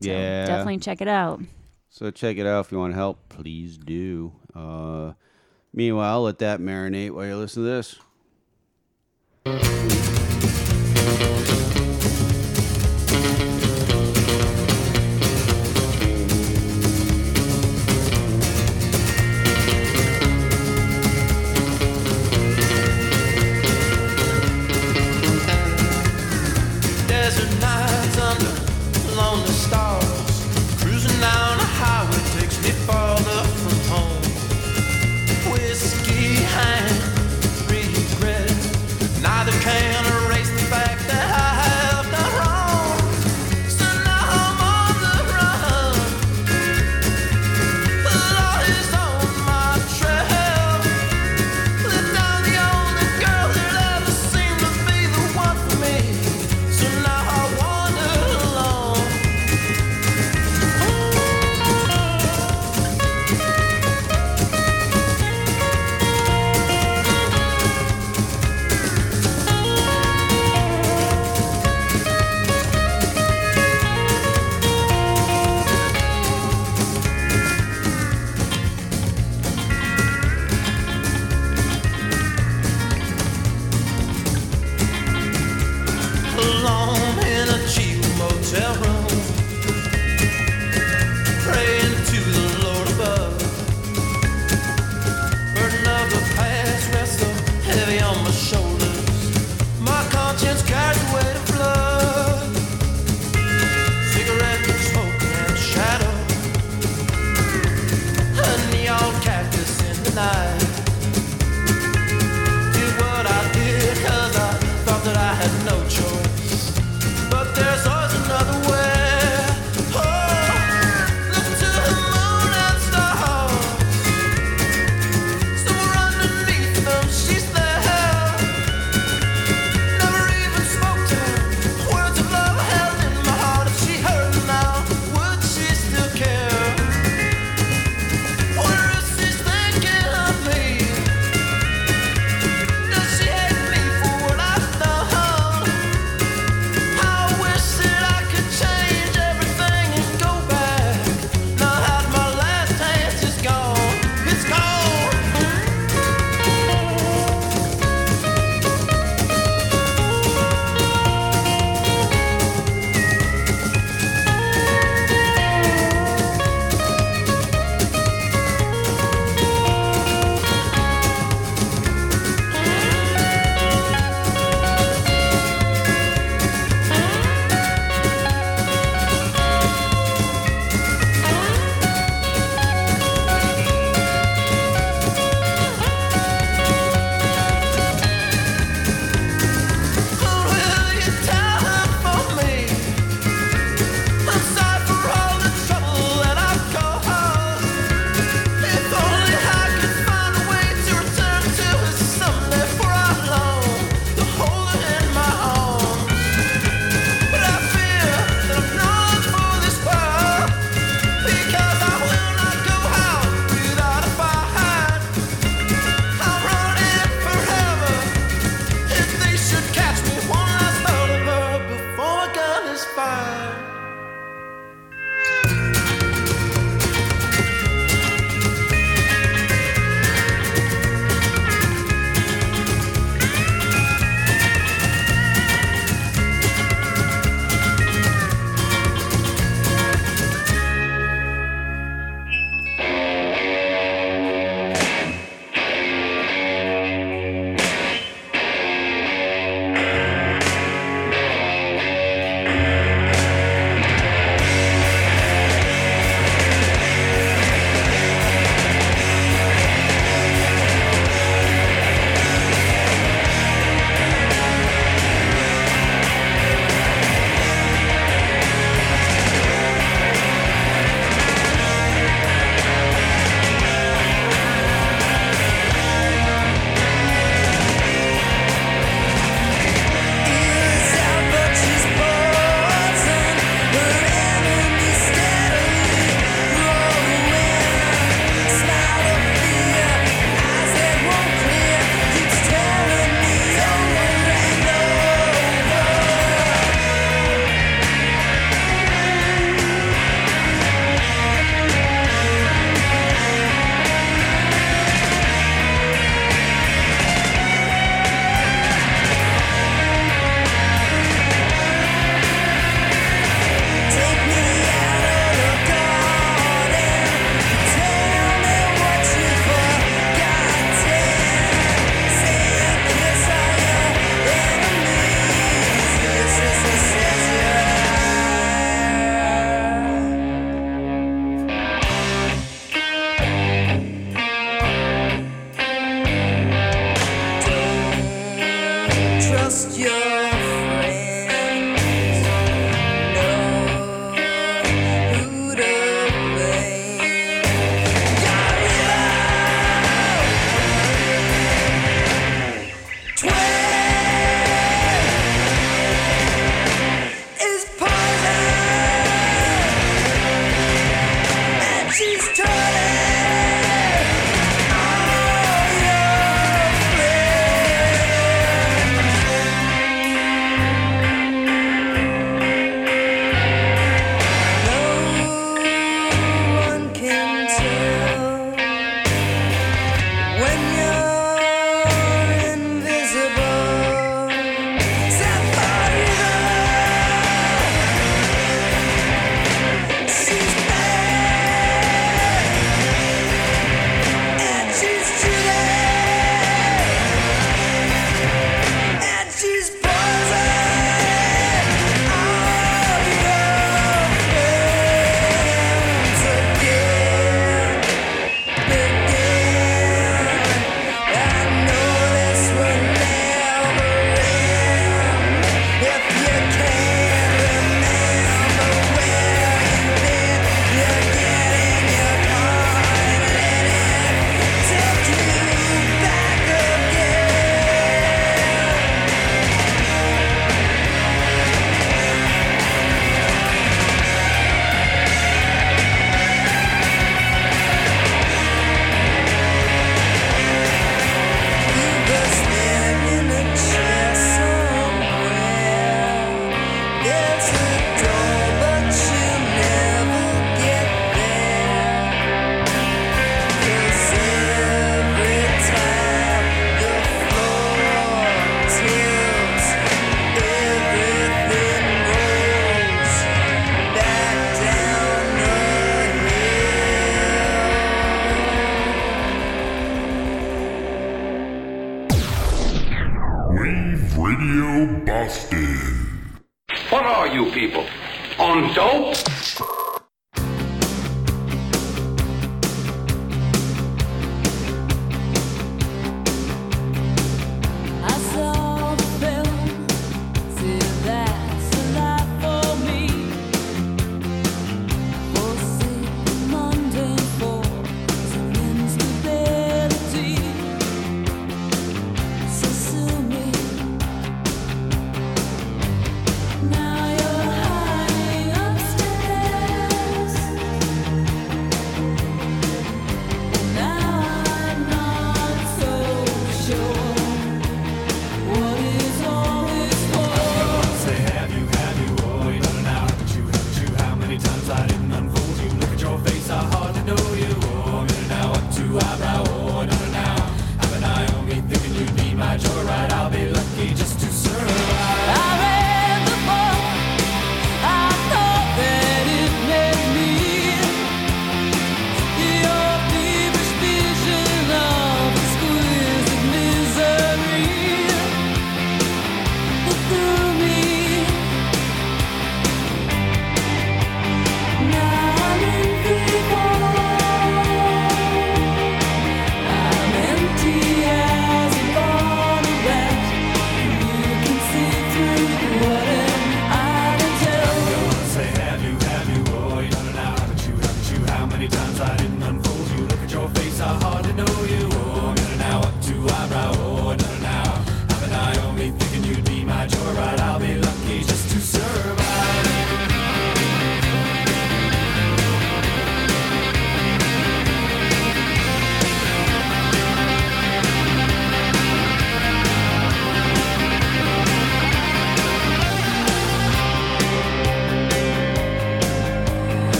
[0.00, 0.46] So yeah.
[0.46, 1.40] definitely check it out.
[1.88, 3.28] So check it out if you want to help.
[3.28, 4.32] Please do.
[4.54, 5.12] Uh,
[5.72, 7.68] meanwhile, let that marinate while you listen to
[9.44, 10.03] this.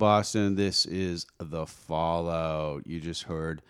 [0.00, 0.56] Boston.
[0.56, 2.86] This is The Fallout.
[2.86, 3.60] You just heard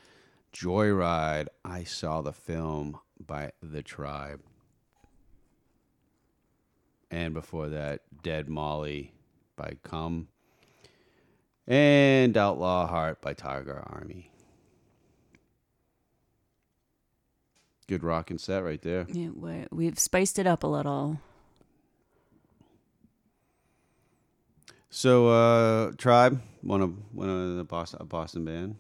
[0.53, 1.49] Joyride.
[1.65, 4.41] I saw the film by The Tribe.
[7.11, 9.13] And before that, Dead Molly
[9.57, 10.29] by Come.
[11.67, 14.31] And Outlaw Heart by Tiger Army.
[17.89, 19.05] Good rockin' set right there.
[19.09, 19.31] Yeah,
[19.73, 21.21] we've spiced it up a little.
[24.91, 28.77] So uh, Tribe, one of one of the Boston, a Boston band,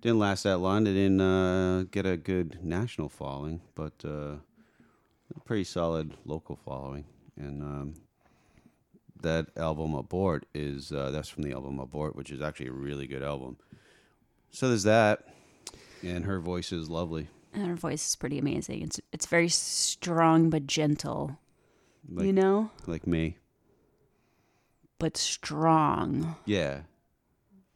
[0.00, 0.84] didn't last that long.
[0.84, 4.36] They didn't uh, get a good national following, but uh,
[5.34, 7.04] a pretty solid local following.
[7.36, 7.94] And um,
[9.20, 13.06] that album Abort is uh, that's from the album Abort, which is actually a really
[13.06, 13.58] good album.
[14.50, 15.28] So there's that,
[16.02, 17.28] and her voice is lovely.
[17.52, 18.82] And her voice is pretty amazing.
[18.82, 21.38] It's it's very strong but gentle.
[22.08, 23.36] Like, you know, like me
[24.98, 26.36] but strong.
[26.44, 26.80] Yeah.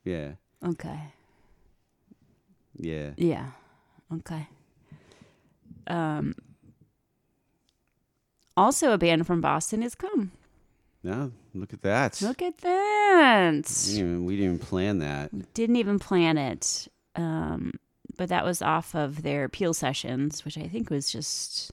[0.04, 0.32] Yeah.
[0.64, 1.00] Okay.
[2.76, 3.10] Yeah.
[3.16, 3.46] Yeah.
[4.12, 4.48] Okay.
[5.86, 6.34] Um
[8.56, 10.32] also a band from Boston is come.
[11.02, 12.20] Yeah, look at that.
[12.20, 13.52] Look at that.
[13.86, 15.54] We didn't even, we didn't even plan that.
[15.54, 16.88] Didn't even plan it.
[17.16, 17.72] Um
[18.16, 21.72] but that was off of their Peel sessions, which I think was just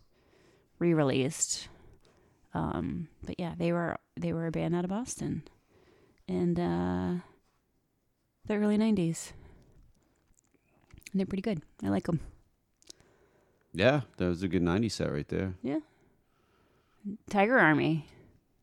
[0.80, 1.68] re-released.
[2.58, 5.43] Um, but yeah, they were they were a band out of Boston,
[6.28, 7.22] and uh,
[8.47, 9.32] the early '90s.
[11.12, 11.62] And they're pretty good.
[11.84, 12.20] I like them.
[13.74, 15.53] Yeah, that was a good 90s set right there.
[15.62, 15.80] Yeah.
[17.30, 18.08] Tiger Army,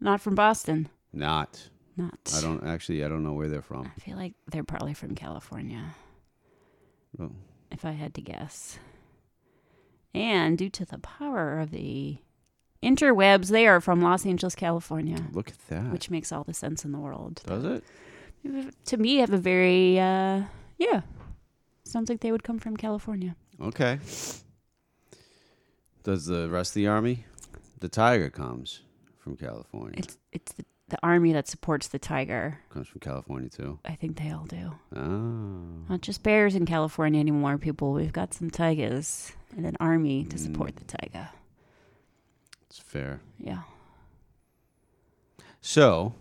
[0.01, 0.88] not from Boston.
[1.12, 1.70] Not.
[1.97, 2.32] Not.
[2.36, 3.05] I don't actually.
[3.05, 3.90] I don't know where they're from.
[3.97, 5.95] I feel like they're probably from California.
[7.20, 7.30] Oh.
[7.70, 8.78] if I had to guess.
[10.12, 12.18] And due to the power of the
[12.85, 15.91] interwebs, they are from Los Angeles, California, Look at that.
[15.93, 17.43] which makes all the sense in the world.
[17.47, 17.85] Does it?
[18.87, 20.43] To me, have a very, uh,
[20.78, 21.01] yeah,
[21.85, 23.35] sounds like they would come from California.
[23.61, 23.99] Okay.
[26.03, 27.24] Does the rest of the army?
[27.80, 28.80] The Tiger comes
[29.18, 29.95] from California.
[29.99, 32.59] It's it's the, the army that supports the tiger.
[32.68, 33.78] comes from California too.
[33.87, 34.72] I think they all do.
[34.95, 35.87] Oh.
[35.89, 37.93] Not just bears in California anymore, people.
[37.95, 41.30] We've got some tigers and an army to support the tiger.
[42.75, 43.20] It's fair.
[43.39, 43.62] Yeah.
[45.61, 46.12] So,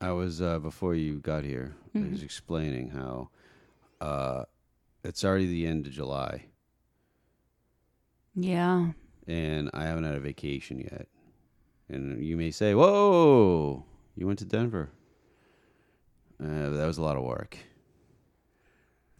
[0.00, 1.76] I was uh, before you got here.
[1.94, 2.12] I Mhm.
[2.12, 3.28] was explaining how
[4.00, 4.44] uh,
[5.04, 6.46] it's already the end of July,
[8.34, 8.92] Yeah.
[9.26, 11.08] and I haven't had a vacation yet.
[11.90, 13.84] And you may say, "Whoa,
[14.16, 14.88] you went to Denver."
[16.42, 17.58] Uh, that was a lot of work.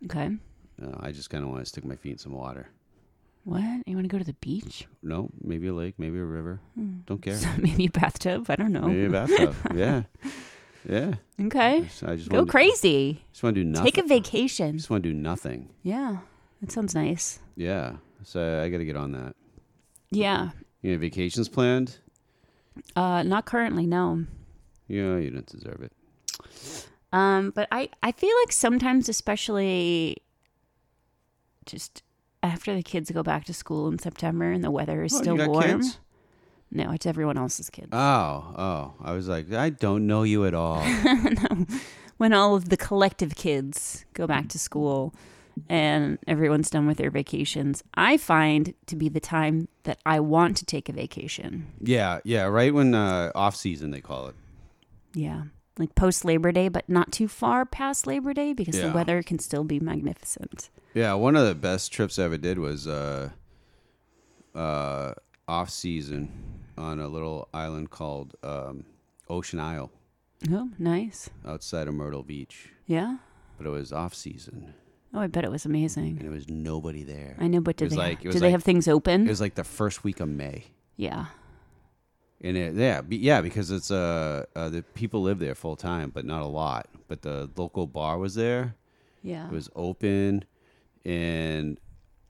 [0.07, 0.39] Okay.
[0.83, 2.69] Uh, I just kind of want to stick my feet in some water.
[3.47, 3.62] What?
[3.86, 4.88] You want to go to the beach?
[5.05, 6.61] No, maybe a lake, maybe a river.
[6.74, 6.97] Hmm.
[7.07, 7.36] Don't care.
[7.36, 8.47] So maybe a bathtub.
[8.49, 8.88] I don't know.
[8.88, 9.55] Maybe a bathtub.
[9.72, 10.03] yeah,
[10.88, 11.14] yeah.
[11.40, 11.82] Okay.
[11.82, 13.24] Just- I just Go crazy.
[13.30, 13.84] Just want to do nothing.
[13.92, 14.76] Take a vacation.
[14.76, 15.68] Just want to do nothing.
[15.84, 16.18] Yeah.
[16.61, 17.38] That sounds nice.
[17.55, 17.92] Yeah.
[18.24, 19.36] So I got to get on that.
[20.11, 20.51] Yeah.
[20.82, 21.99] You have vacations planned?
[22.97, 24.24] Uh, not currently, no.
[24.88, 25.92] Yeah, you don't deserve it.
[27.12, 30.16] Um, but I, I feel like sometimes, especially
[31.64, 32.03] just
[32.47, 35.22] after the kids go back to school in September and the weather is Oh, you
[35.22, 35.62] still got warm.
[35.82, 35.99] kids?
[36.70, 37.88] No, it's everyone else's kids.
[37.92, 38.94] Oh, oh.
[39.01, 40.82] I was like, I don't know you at all.
[42.18, 45.14] When all of the collective kids go back to school
[45.68, 50.57] and everyone's done with their vacations, I find to be the time that I want
[50.57, 51.66] to take a vacation.
[51.80, 52.44] yeah, yeah.
[52.44, 54.34] Right when uh, off season they call it.
[55.12, 55.42] Yeah.
[55.78, 58.88] Like post Labor Day, but not too far past Labor Day because Yeah.
[58.88, 60.70] the weather can still be magnificent.
[60.97, 63.28] Yeah, one of the best trips I ever did was uh,
[64.55, 65.12] uh,
[65.47, 66.32] off season
[66.78, 68.86] on a little island called um,
[69.28, 69.90] Ocean Isle
[70.51, 71.28] Oh, nice.
[71.47, 72.70] outside of Myrtle Beach.
[72.86, 73.18] Yeah.
[73.59, 74.72] But it was off season
[75.12, 76.16] Oh, I bet it was amazing.
[76.16, 77.36] and there was nobody there.
[77.38, 78.88] I know, but It did was they like- it do was they like- have things
[78.88, 79.26] open?
[79.26, 80.64] It was like the first week of May.
[80.97, 81.26] yeah.
[82.42, 86.11] And it, yeah, be, yeah, because it's uh, uh the people live there full time,
[86.11, 86.86] but not a lot.
[87.09, 88.77] But the local bar was there.
[89.23, 89.47] Yeah.
[89.47, 90.44] It was open,
[91.07, 91.78] and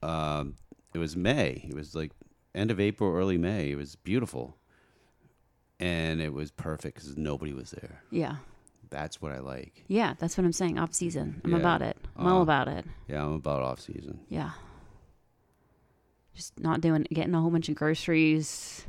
[0.03, 0.55] um,
[0.93, 1.65] it was May.
[1.67, 2.11] It was like
[2.55, 3.71] end of April, early May.
[3.71, 4.55] It was beautiful,
[5.79, 8.01] and it was perfect because nobody was there.
[8.11, 8.37] Yeah.
[8.89, 9.83] That's what I like.
[9.89, 10.79] Yeah, that's what I'm saying.
[10.79, 11.41] Off season.
[11.43, 11.57] I'm Yeah.
[11.57, 11.97] about it.
[12.15, 12.85] I'm all Uh, about it.
[13.09, 14.21] Yeah, I'm about off season.
[14.29, 14.51] Yeah.
[16.33, 18.85] Just not doing getting a whole bunch of groceries,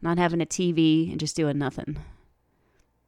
[0.00, 1.98] not having a TV and just doing nothing.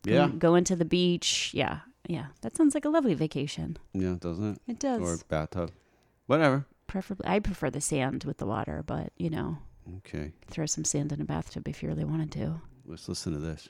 [0.05, 0.29] Yeah.
[0.29, 1.53] Going to the beach.
[1.55, 1.81] Yeah.
[2.09, 2.27] Yeah.
[2.43, 3.77] That sounds like a lovely vacation.
[3.93, 4.61] Yeah, doesn't it?
[4.69, 5.01] It does.
[5.01, 5.73] Or bathtub,
[6.27, 6.67] whatever.
[6.87, 9.59] Preferably I prefer the sand with the water, but you know,
[9.99, 12.61] Okay, throw some sand in a bathtub if you really wanted to.
[12.87, 13.69] let's listen to this.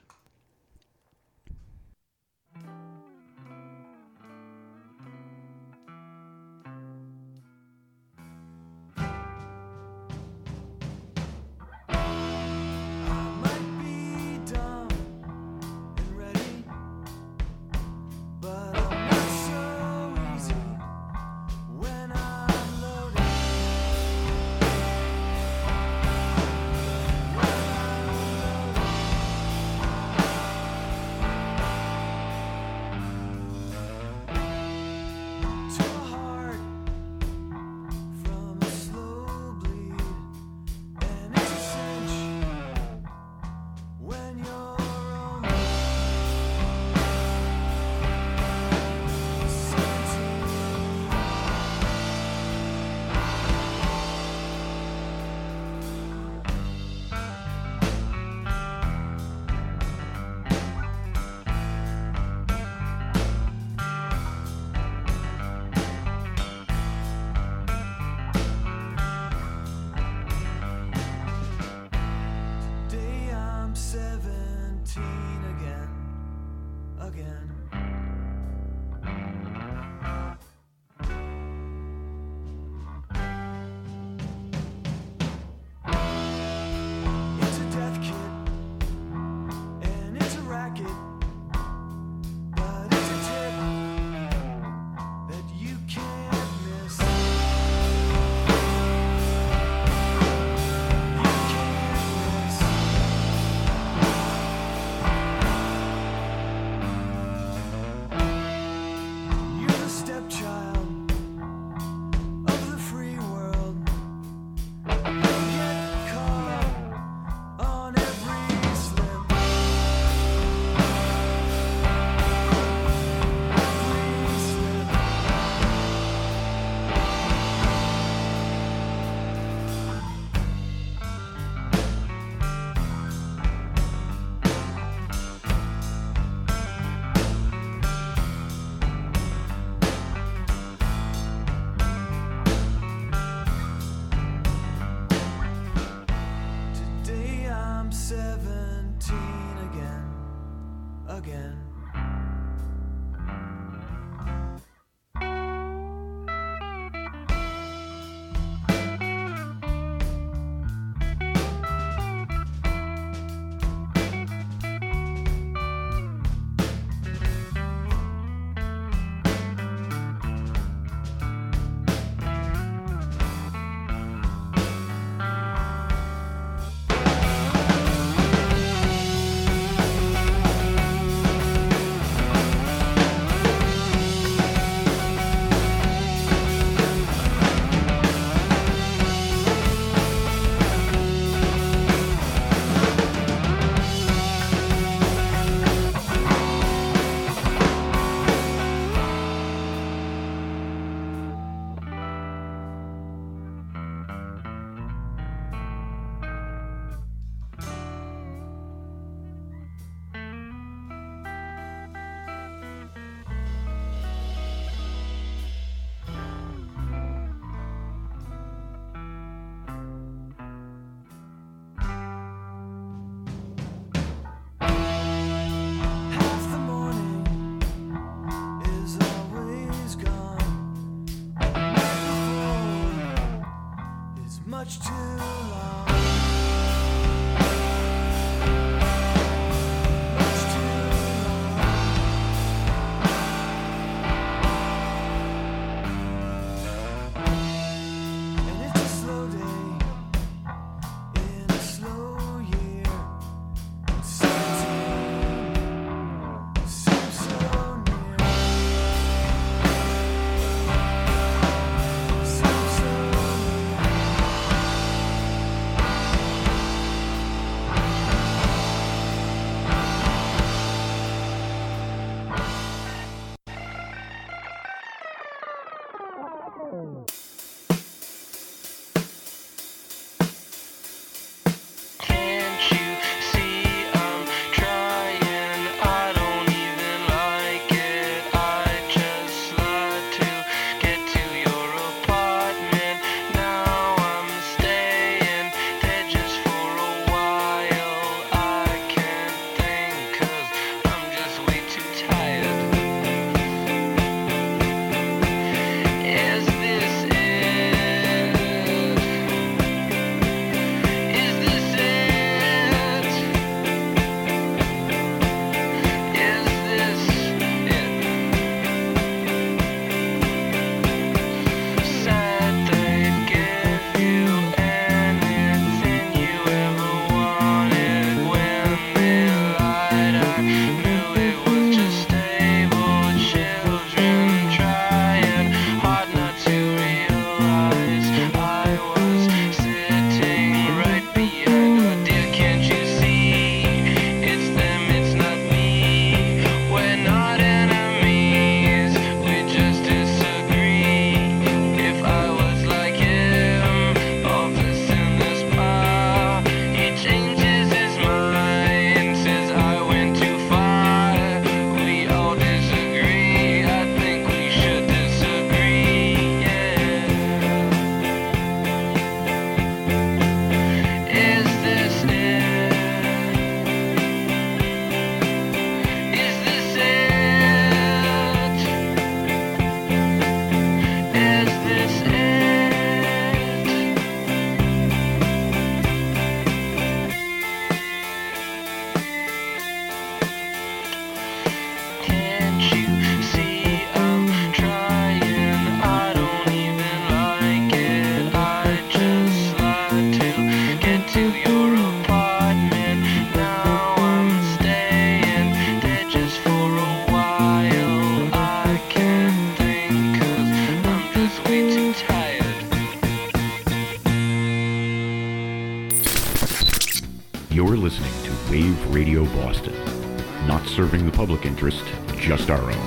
[422.46, 422.85] Just our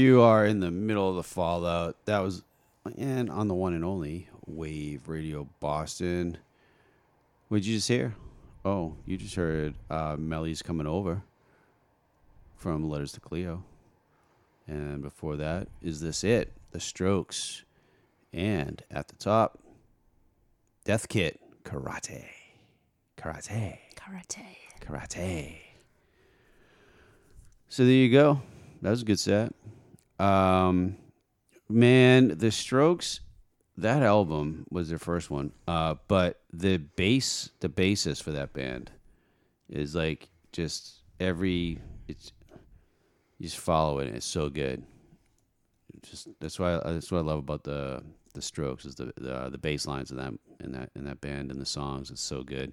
[0.00, 2.06] You are in the middle of the fallout.
[2.06, 2.42] That was,
[2.96, 6.38] and on the one and only Wave Radio Boston.
[7.48, 8.14] What did you just hear?
[8.64, 11.22] Oh, you just heard uh, Mellie's coming over
[12.56, 13.62] from Letters to Cleo.
[14.66, 16.50] And before that, is this it?
[16.70, 17.64] The Strokes.
[18.32, 19.58] And at the top,
[20.86, 22.24] Death Kit, Karate.
[23.18, 23.76] Karate.
[23.96, 24.46] Karate.
[24.80, 25.56] Karate.
[27.68, 28.40] So there you go.
[28.80, 29.52] That was a good set.
[30.20, 30.96] Um,
[31.68, 33.20] man, the Strokes,
[33.76, 35.52] that album was their first one.
[35.66, 38.90] Uh, but the bass, the basis for that band
[39.68, 42.32] is like just every it's
[43.38, 44.08] you just follow it.
[44.08, 44.84] And it's so good.
[46.02, 48.02] Just that's why that's what I love about the
[48.34, 51.50] the Strokes is the the, the bass lines in that in that in that band
[51.50, 52.10] and the songs.
[52.10, 52.72] It's so good.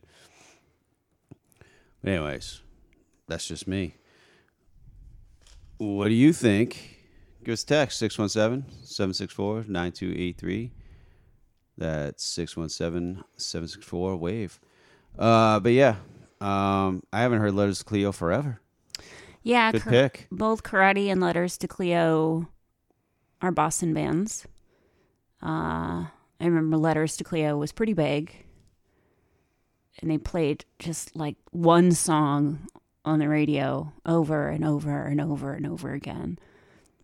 [2.04, 2.62] But anyways,
[3.28, 3.96] that's just me.
[5.78, 6.97] What do you think?
[7.48, 10.70] Give us a text 617 764 9283.
[11.78, 14.60] That's 617 764 Wave.
[15.18, 15.96] Uh, but yeah,
[16.42, 18.60] um, I haven't heard Letters to Cleo forever.
[19.44, 20.28] Yeah, Good Kar- pick.
[20.30, 22.50] both Karate and Letters to Cleo
[23.42, 24.46] are Boston bands.
[25.42, 26.10] Uh, I
[26.42, 28.46] remember Letters to Cleo was pretty big,
[30.02, 32.68] and they played just like one song
[33.06, 36.38] on the radio over and over and over and over again.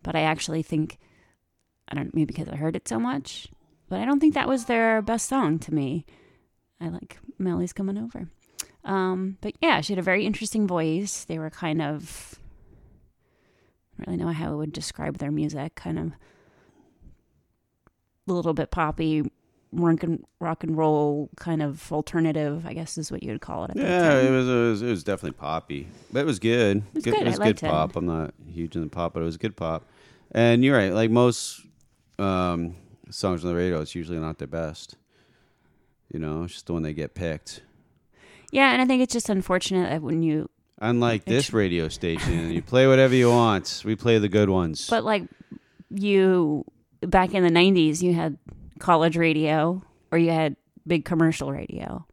[0.04, 0.98] But I actually think
[1.88, 3.48] I don't maybe because I heard it so much,
[3.88, 6.06] but I don't think that was their best song to me.
[6.80, 8.28] I like Mellie's coming over.
[8.84, 11.24] Um, but yeah, she had a very interesting voice.
[11.24, 12.38] They were kind of
[13.98, 16.12] I don't really know how I would describe their music, kind of
[18.26, 19.30] a little bit poppy,
[19.72, 23.64] rock and rock and roll kind of alternative, I guess is what you would call
[23.64, 26.78] it at Yeah, it was, it was it was definitely poppy, but it was good.
[26.78, 27.14] It was good.
[27.14, 27.68] It I was good it.
[27.68, 27.96] pop.
[27.96, 29.84] I'm not huge in the pop, but it was good pop.
[30.34, 30.92] And you're right.
[30.92, 31.60] Like most
[32.18, 32.74] um,
[33.10, 34.96] songs on the radio, it's usually not their best.
[36.12, 37.62] You know, it's just the one they get picked.
[38.50, 40.50] Yeah, and I think it's just unfortunate that when you
[40.80, 43.82] Unlike this radio station, you play whatever you want.
[43.84, 44.88] We play the good ones.
[44.90, 45.24] But like
[45.88, 46.64] you
[47.00, 48.36] back in the '90s, you had
[48.80, 50.56] college radio or you had
[50.86, 52.04] big commercial radio.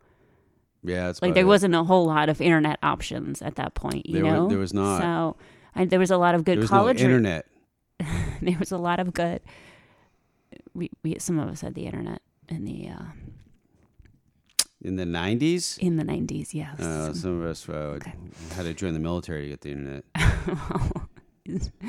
[0.83, 4.05] yeah, it's Like there wasn't a whole lot of internet options at that point.
[4.05, 5.01] You There know, there was not.
[5.01, 5.35] So
[5.75, 7.45] I, there was a lot of good There was no college ra- internet.
[8.41, 9.41] there was a lot of good.
[10.73, 13.05] We, we some of us had the internet in the uh,
[14.81, 15.77] in the '90s.
[15.79, 16.53] in the '90s.
[16.53, 16.79] Yes.
[16.79, 17.99] Uh, some of us uh,
[18.55, 20.03] had to join the military to get the internet.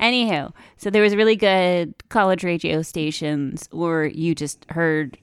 [0.00, 5.18] Anywho, so there was really good college radio stations, or you just heard,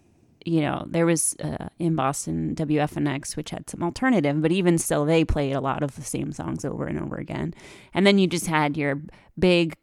[0.46, 5.04] you know, there was uh, in Boston WFNX, which had some alternative, but even still,
[5.04, 7.56] they played a lot of the same songs over and over again.
[7.96, 9.02] And then you just had your
[9.40, 9.76] big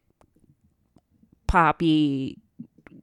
[1.55, 2.37] poppy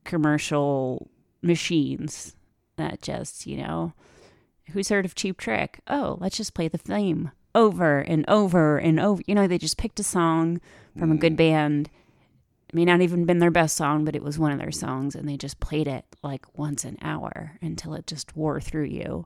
[0.03, 1.09] commercial
[1.41, 2.35] machines
[2.75, 3.93] that just, you know,
[4.71, 5.79] who's heard of Cheap Trick?
[5.87, 9.21] Oh, let's just play the theme over and over and over.
[9.25, 10.59] You know, they just picked a song
[10.99, 11.37] from a good mm.
[11.37, 11.89] band.
[12.67, 15.15] It may not even been their best song, but it was one of their songs,
[15.15, 19.25] and they just played it like once an hour until it just wore through you.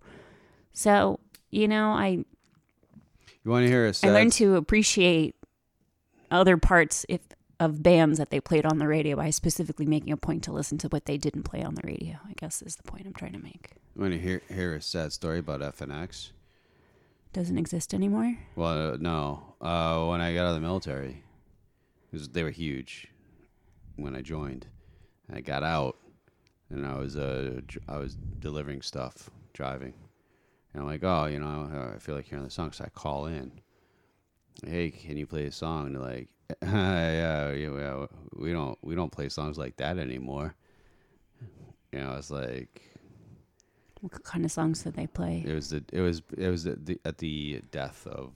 [0.71, 1.19] So,
[1.49, 2.23] you know, I
[3.43, 5.33] You want to hear a I sad learned to appreciate
[6.29, 7.21] other parts if
[7.59, 10.77] of bands that they played on the radio by specifically making a point to listen
[10.79, 12.17] to what they didn't play on the radio.
[12.27, 13.71] I guess is the point I'm trying to make.
[13.93, 16.31] When you want to hear hear a sad story about FNX?
[17.33, 18.37] Doesn't exist anymore.
[18.55, 19.55] Well, uh, no.
[19.61, 21.23] Uh, when I got out of the military,
[22.11, 23.07] 'cause they were huge
[23.97, 24.67] when I joined.
[25.31, 25.97] I got out,
[26.69, 29.93] and I was uh, dr- I was delivering stuff, driving,
[30.73, 33.25] and I'm like, oh, you know, I feel like hearing the song, so I call
[33.25, 33.51] in.
[34.65, 35.87] Hey, can you play a song?
[35.87, 36.29] And they're like,
[36.61, 40.53] yeah, yeah, uh, we don't we don't play songs like that anymore.
[41.91, 42.81] You know, it's like
[44.01, 45.43] What kind of songs did they play?
[45.47, 48.33] it was the it was it was the, the, at the death of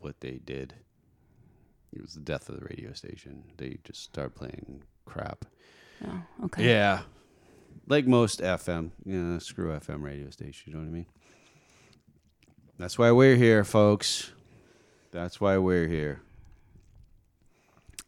[0.00, 0.74] what they did.
[1.92, 3.42] It was the death of the radio station.
[3.56, 5.46] They just started playing crap.
[6.06, 6.68] Oh, okay.
[6.68, 7.00] Yeah,
[7.88, 8.90] like most FM.
[9.04, 10.70] You know, screw FM radio station.
[10.70, 11.06] You know what I mean?
[12.78, 14.30] That's why we're here, folks.
[15.10, 16.20] That's why we're here.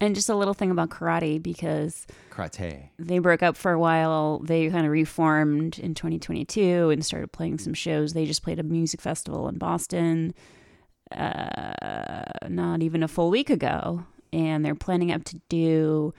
[0.01, 2.89] And just a little thing about karate because Karate.
[2.97, 4.39] they broke up for a while.
[4.39, 8.13] They kind of reformed in 2022 and started playing some shows.
[8.13, 10.33] They just played a music festival in Boston
[11.15, 14.05] uh, not even a full week ago.
[14.33, 16.13] And they're planning up to do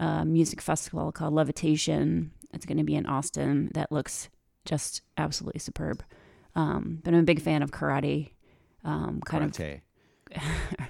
[0.00, 2.32] a music festival called Levitation.
[2.52, 3.70] It's going to be in Austin.
[3.74, 4.28] That looks
[4.64, 6.02] just absolutely superb.
[6.54, 8.30] Um, but I'm a big fan of karate.
[8.84, 9.80] Um, kind of Karate.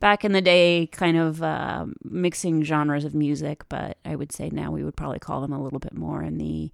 [0.00, 4.50] back in the day, kind of uh, mixing genres of music, but I would say
[4.50, 6.70] now we would probably call them a little bit more in the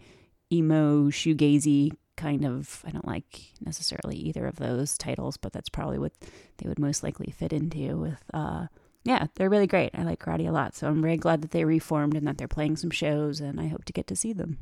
[0.52, 2.82] emo shoegazy kind of.
[2.86, 6.12] I don't like necessarily either of those titles, but that's probably what
[6.58, 7.96] they would most likely fit into.
[7.96, 8.66] With uh,
[9.04, 9.90] yeah, they're really great.
[9.94, 12.48] I like karate a lot, so I'm very glad that they reformed and that they're
[12.48, 14.58] playing some shows, and I hope to get to see them.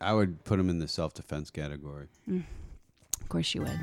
[0.00, 2.08] I would put them in the self defense category.
[3.20, 3.80] Of course, you would.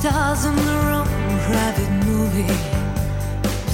[0.00, 1.06] Superstars in their own
[1.44, 2.46] private movie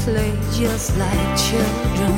[0.02, 2.14] play just like children.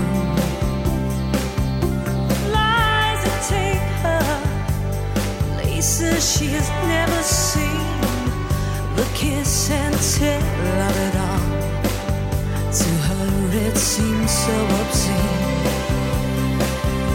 [2.51, 8.01] Lies that take her places she has never seen.
[8.97, 11.45] The kiss and tell of it all.
[12.79, 15.45] To her, it seems so obscene.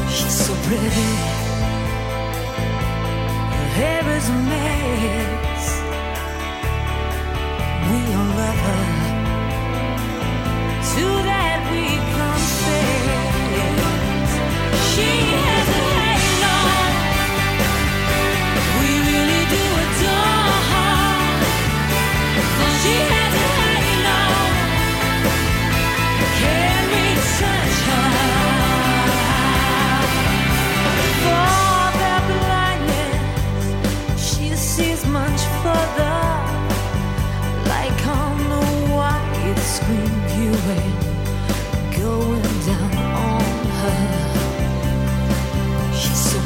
[0.10, 1.12] She's so pretty.
[3.50, 4.44] Her hair is a
[10.94, 13.44] To that we confess.
[14.94, 15.33] She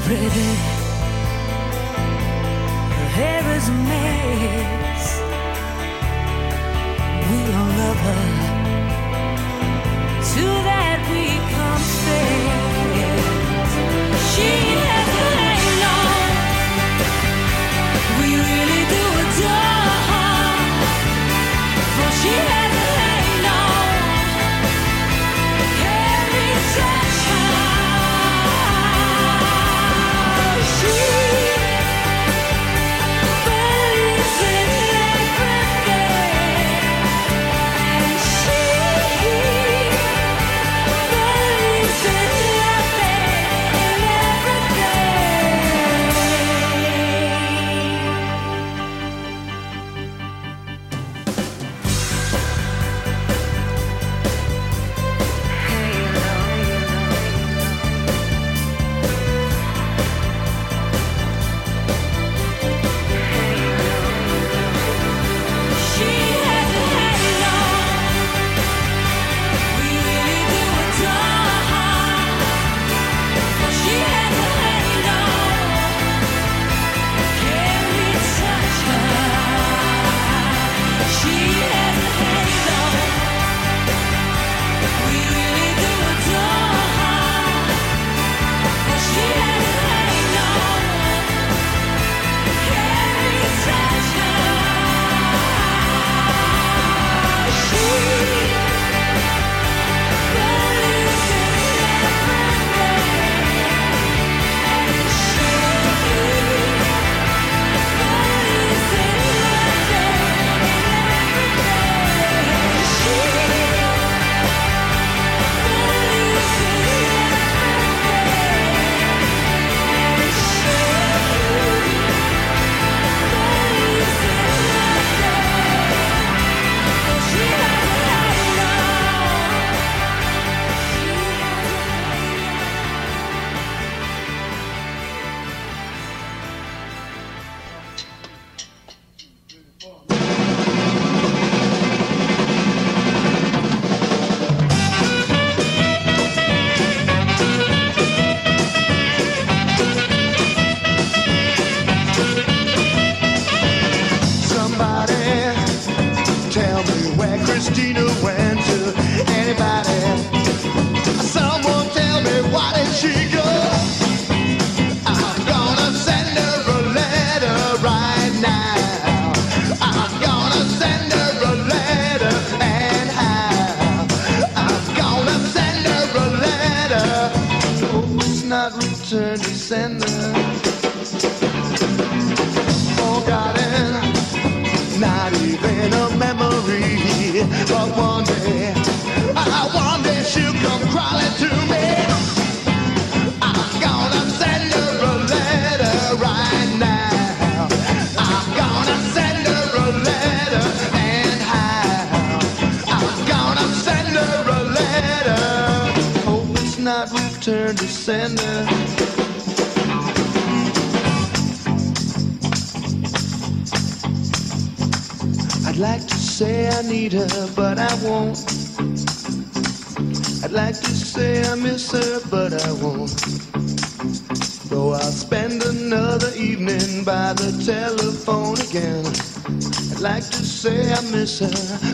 [0.08, 0.52] pretty.
[2.98, 5.06] Her hair is a mess.
[7.30, 8.24] We all love her.
[10.32, 11.26] To that we
[11.56, 12.88] confess.
[14.32, 14.77] She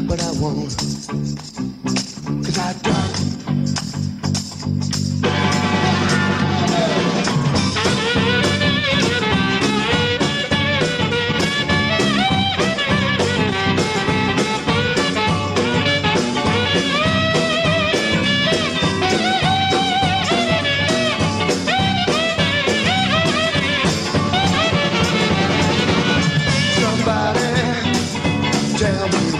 [0.07, 0.82] but I won't.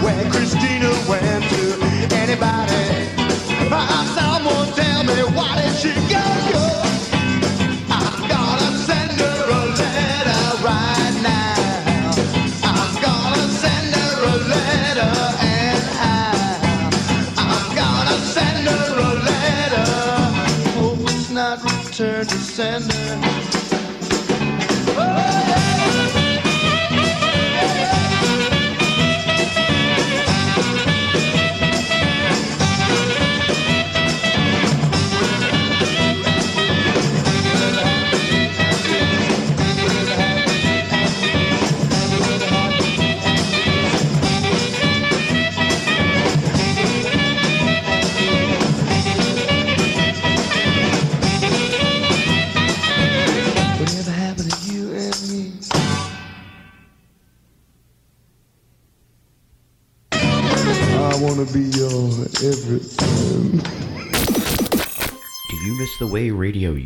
[0.04, 0.73] where Christine.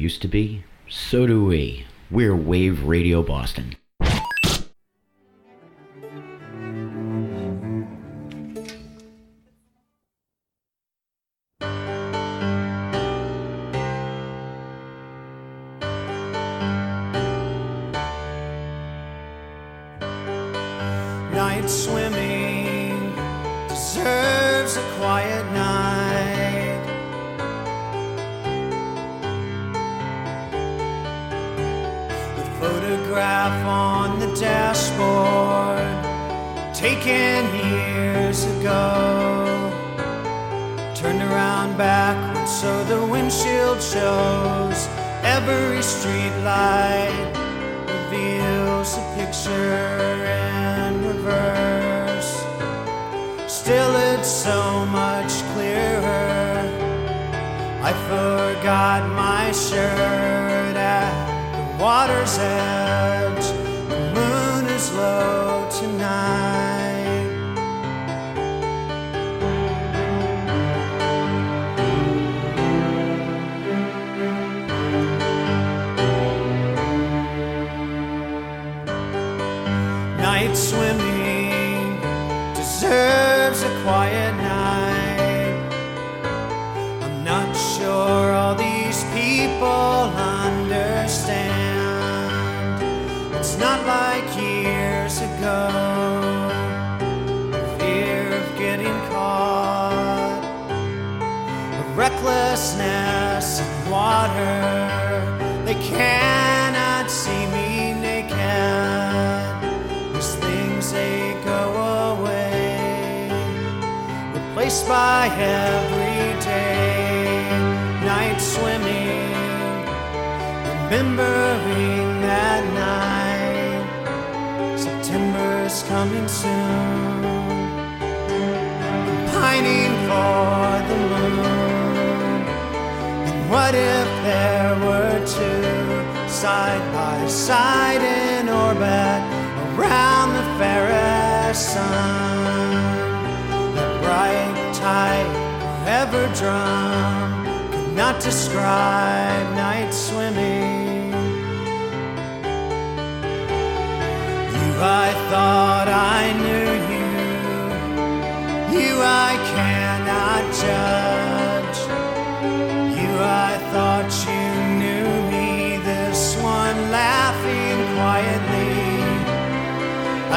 [0.08, 1.84] used to be, so do we.
[2.10, 3.77] We're Wave Radio Boston.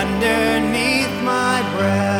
[0.02, 2.11] Underneath my breath.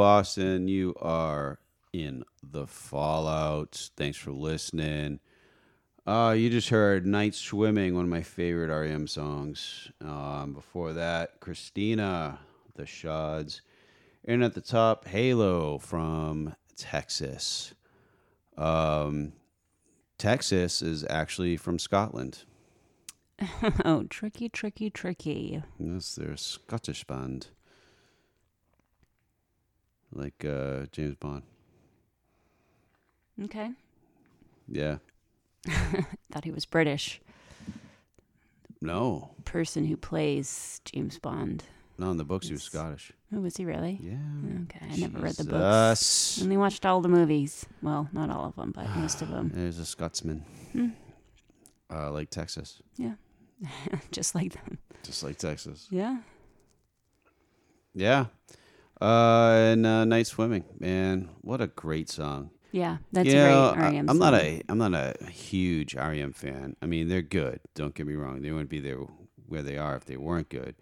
[0.00, 1.58] Boston, you are
[1.92, 3.90] in the fallout.
[3.98, 5.20] Thanks for listening.
[6.06, 9.92] Uh, you just heard Night Swimming, one of my favorite REM songs.
[10.02, 12.38] Um, before that, Christina,
[12.76, 13.60] The Shods.
[14.24, 17.74] And at the top, Halo from Texas.
[18.56, 19.34] Um,
[20.16, 22.44] Texas is actually from Scotland.
[23.84, 25.62] oh, tricky, tricky, tricky.
[25.78, 27.48] Yes, they're a Scottish band.
[30.12, 31.42] Like uh, James Bond.
[33.44, 33.70] Okay.
[34.68, 34.96] Yeah.
[36.32, 37.20] Thought he was British.
[38.80, 39.30] No.
[39.44, 41.64] Person who plays James Bond.
[41.98, 43.12] No, in the books he was Scottish.
[43.34, 44.00] Oh, was he really?
[44.02, 44.14] Yeah.
[44.62, 46.00] Okay, I never read the books.
[46.00, 46.42] Jesus.
[46.42, 47.66] Only watched all the movies.
[47.82, 49.50] Well, not all of them, but most of them.
[49.54, 50.42] There's a Scotsman.
[50.72, 50.88] Hmm.
[51.92, 52.80] Uh, like Texas.
[52.96, 53.14] Yeah.
[54.12, 54.78] Just like them.
[55.02, 55.88] Just like Texas.
[55.90, 56.18] Yeah.
[57.94, 58.26] Yeah.
[59.00, 60.64] Uh, and uh, Night Swimming.
[60.78, 62.50] Man, what a great song.
[62.72, 66.32] Yeah, that's You know, great I- REM I'm not a I'm not a huge REM
[66.32, 66.76] fan.
[66.82, 67.60] I mean, they're good.
[67.74, 68.42] Don't get me wrong.
[68.42, 68.98] They wouldn't be there
[69.48, 70.76] where they are if they weren't good.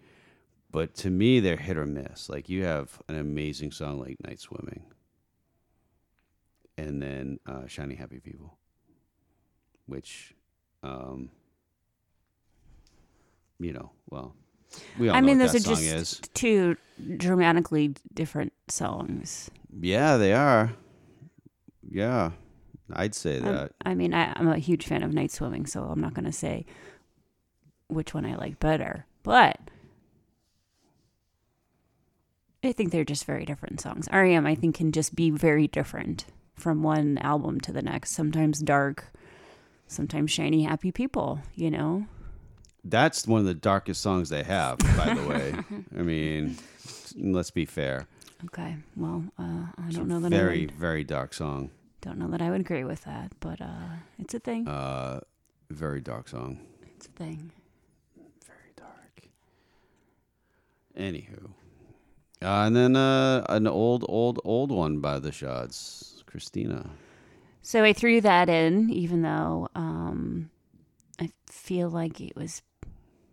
[0.71, 2.29] But to me, they're hit or miss.
[2.29, 4.83] Like you have an amazing song like Night Swimming,
[6.77, 8.59] and then uh, Shiny Happy People,
[9.87, 10.35] which,
[10.83, 11.31] um,
[13.59, 14.35] you know, well,
[14.97, 16.21] we all I mean, those are just is.
[16.33, 16.77] two
[17.17, 19.49] dramatically different songs.
[19.79, 20.73] Yeah, they are.
[21.89, 22.31] Yeah,
[22.93, 23.71] I'd say I'm- that.
[23.85, 26.31] I mean, I, I'm a huge fan of Night Swimming, so I'm not going to
[26.31, 26.65] say
[27.87, 29.05] which one I like better.
[29.23, 29.59] But
[32.63, 34.07] I think they're just very different songs.
[34.11, 36.25] REM, I think, can just be very different
[36.55, 38.11] from one album to the next.
[38.11, 39.05] Sometimes dark,
[39.87, 42.05] sometimes shiny, happy people, you know?
[42.89, 45.53] That's one of the darkest songs they have, by the way.
[45.97, 46.57] I mean,
[47.15, 48.07] let's be fair.
[48.45, 51.71] Okay, well, uh, I don't know that I very, would, very dark song.
[52.01, 54.67] don't know that I would agree with that, but uh, it's a thing.
[54.67, 55.19] Uh,
[55.69, 56.59] very dark song.
[56.95, 57.51] it's a thing.
[58.47, 59.27] Very dark.
[60.97, 61.51] Anywho,
[62.41, 66.89] uh, and then uh, an old, old, old one by the Shods, Christina.
[67.61, 70.49] So I threw that in, even though um,
[71.19, 72.61] I feel like it was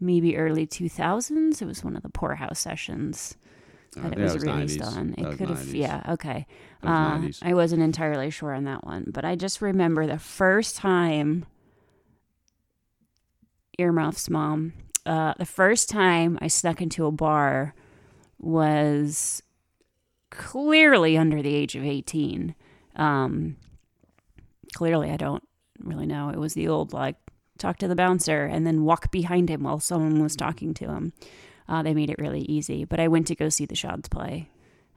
[0.01, 1.61] maybe early 2000s.
[1.63, 3.37] It was one of the Poorhouse sessions
[3.97, 4.97] Uh, that it yeah, was, it was released 90s.
[4.97, 5.15] on.
[5.17, 6.47] It could have, yeah, okay.
[6.83, 7.39] Was Uh, 90s.
[7.43, 11.47] I wasn't entirely sure on that one, but I just remember the first time,
[13.79, 14.73] Earmuff's mom,
[15.05, 17.75] uh, the first time I snuck into a bar
[18.39, 19.43] was
[20.31, 22.55] clearly under the age of 18.
[22.97, 23.57] Um,
[24.75, 25.43] clearly, I don't
[25.79, 26.31] really know.
[26.31, 27.17] It was the old, like,
[27.59, 31.13] talk to the bouncer and then walk behind him while someone was talking to him.
[31.69, 32.85] Uh, they made it really easy.
[32.85, 34.49] But I went to go see the Shods play,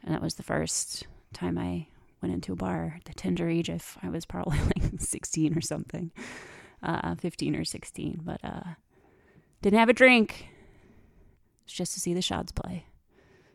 [0.04, 1.88] and that was the first time I
[2.22, 5.62] went into a bar at the tender age of I was probably like 16 or
[5.62, 6.12] something,
[6.84, 8.22] uh, 15 or 16.
[8.24, 8.62] But uh,
[9.62, 10.48] didn't have a drink,
[11.66, 12.86] It's just to see the Shods play.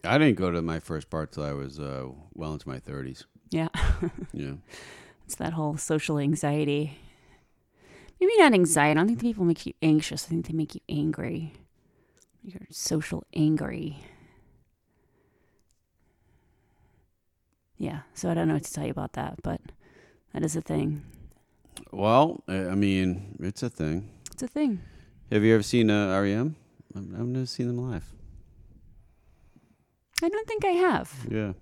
[0.02, 3.24] I didn't go to my first part till I was uh, well into my 30s.
[3.50, 3.68] Yeah.
[4.32, 4.54] Yeah.
[5.24, 6.98] it's that whole social anxiety.
[8.24, 8.92] Maybe not anxiety.
[8.92, 10.24] I don't think the people make you anxious.
[10.24, 11.52] I think they make you angry.
[12.42, 13.98] You're social angry.
[17.76, 18.00] Yeah.
[18.14, 19.60] So I don't know what to tell you about that, but
[20.32, 21.02] that is a thing.
[21.92, 24.08] Well, I mean, it's a thing.
[24.32, 24.80] It's a thing.
[25.30, 26.56] Have you ever seen uh, REM?
[26.96, 28.10] I've never seen them live.
[30.22, 31.12] I don't think I have.
[31.30, 31.52] Yeah.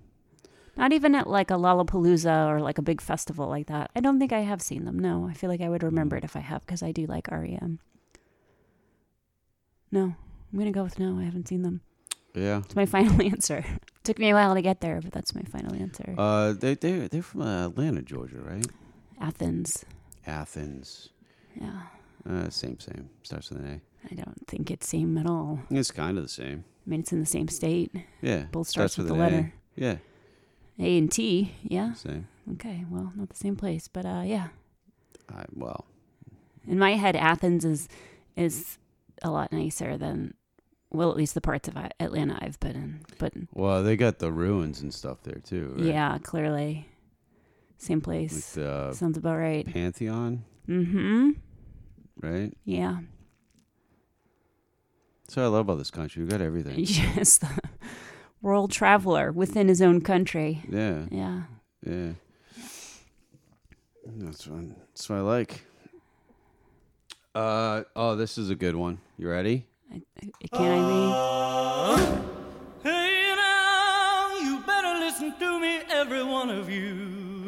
[0.77, 3.91] Not even at like a Lollapalooza or like a big festival like that.
[3.95, 4.99] I don't think I have seen them.
[4.99, 7.29] No, I feel like I would remember it if I have because I do like
[7.31, 7.79] REM.
[9.91, 10.15] No,
[10.53, 11.19] I'm gonna go with no.
[11.19, 11.83] I haven't seen them.
[12.35, 12.59] Yeah.
[12.65, 13.65] It's my final answer.
[14.05, 16.15] Took me a while to get there, but that's my final answer.
[16.17, 18.67] Uh, they they they're from uh, Atlanta, Georgia, right?
[19.21, 19.85] Athens.
[20.27, 21.11] Athens.
[21.61, 21.83] Yeah,
[22.29, 23.11] Uh, same, same.
[23.23, 25.61] Starts with an I don't think it's same at all.
[25.71, 26.65] It's kind of the same.
[26.87, 27.93] I mean, it's in the same state.
[28.23, 28.47] Yeah.
[28.51, 29.23] Both starts, with, the an A.
[29.23, 29.97] letter Yeah.
[30.79, 31.53] A and T.
[31.63, 31.93] Yeah.
[31.95, 32.29] Same.
[32.55, 32.85] Okay.
[32.91, 34.49] Well, not the same place, but uh, yeah.
[35.33, 35.87] I, well,
[36.67, 37.89] In my head, Athens is
[38.37, 38.79] is
[39.23, 40.35] a lot nicer than
[40.91, 43.01] well, at least the parts of Atlanta I've been in.
[43.19, 45.75] But well, they got the ruins and stuff there too.
[45.77, 45.87] Right?
[45.87, 46.89] yeah, clearly,
[47.79, 48.53] same Like place.
[48.55, 49.67] the Sounds about right.
[49.67, 51.31] Pantheon, Mm-hmm.
[52.21, 52.53] right?
[52.65, 52.99] Yeah.
[55.25, 56.23] That's what I love about this country.
[56.25, 56.77] We got everything.
[56.87, 57.41] Yes,
[58.43, 60.63] world traveler within his own country.
[60.69, 61.05] Yeah.
[61.11, 61.43] Yeah.
[61.87, 62.13] Yeah.
[64.05, 65.65] That's what, that's what I like.
[67.35, 68.99] Uh oh, this is a good one.
[69.17, 69.65] You ready?
[70.53, 70.83] Can
[71.13, 72.21] I
[72.83, 77.47] Hey now, you better listen to me, every one of you.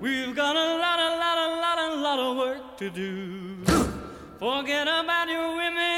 [0.00, 3.56] We've got a lot, a lot, a lot, a lot of work to do.
[4.38, 5.89] Forget about your women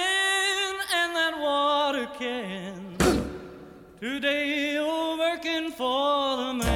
[4.02, 6.71] Today you're working for the man.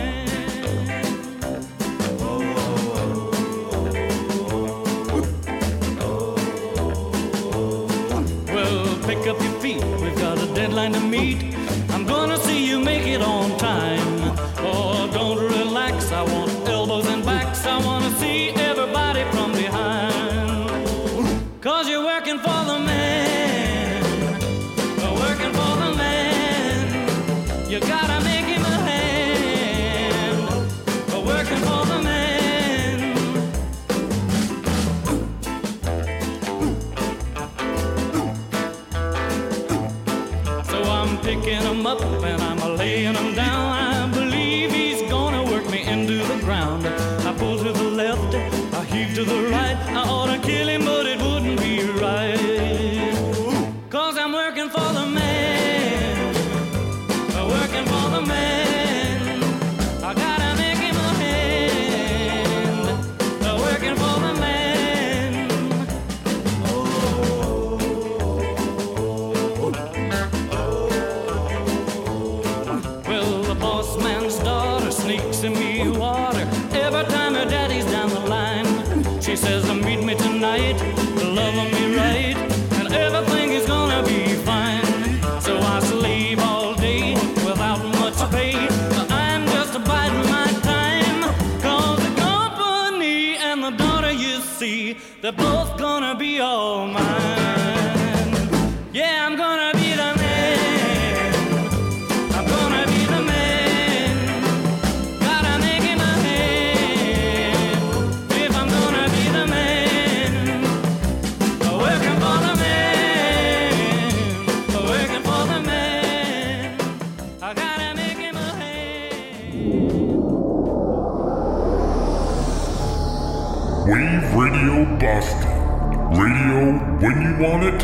[127.39, 127.79] Want it,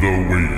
[0.00, 0.51] the way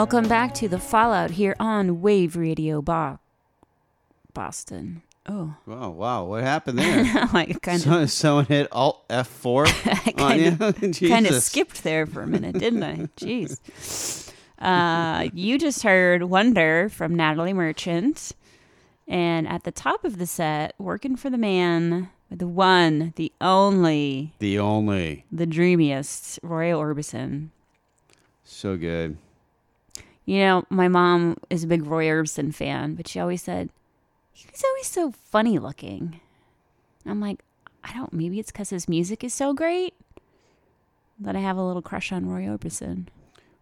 [0.00, 3.18] Welcome back to the Fallout here on Wave Radio Bo-
[4.32, 5.02] Boston.
[5.26, 7.04] Oh, Wow, wow, what happened there?
[7.34, 9.66] like kind So- of someone hit Alt F4
[10.08, 10.66] on kind you?
[10.66, 12.96] of kind of skipped there for a minute, didn't I?
[13.18, 14.32] Jeez.
[14.58, 18.32] Uh, you just heard Wonder from Natalie Merchant.
[19.06, 24.32] And at the top of the set, working for the man, the one, the only,
[24.38, 25.26] The only.
[25.30, 27.48] the dreamiest, Roy Orbison.
[28.44, 29.18] So good.
[30.30, 33.68] You know, my mom is a big Roy Orbison fan, but she always said,
[34.32, 36.20] he's always so funny looking.
[37.04, 37.40] I'm like,
[37.82, 39.92] I don't, maybe it's because his music is so great
[41.18, 43.06] that I have a little crush on Roy Orbison.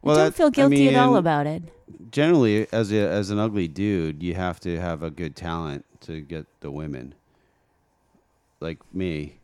[0.02, 1.62] Well, I don't that- feel I guilty at all about it.
[2.10, 6.20] Generally, as a, as an ugly dude, you have to have a good talent to
[6.20, 7.14] get the women.
[8.60, 9.38] Like me,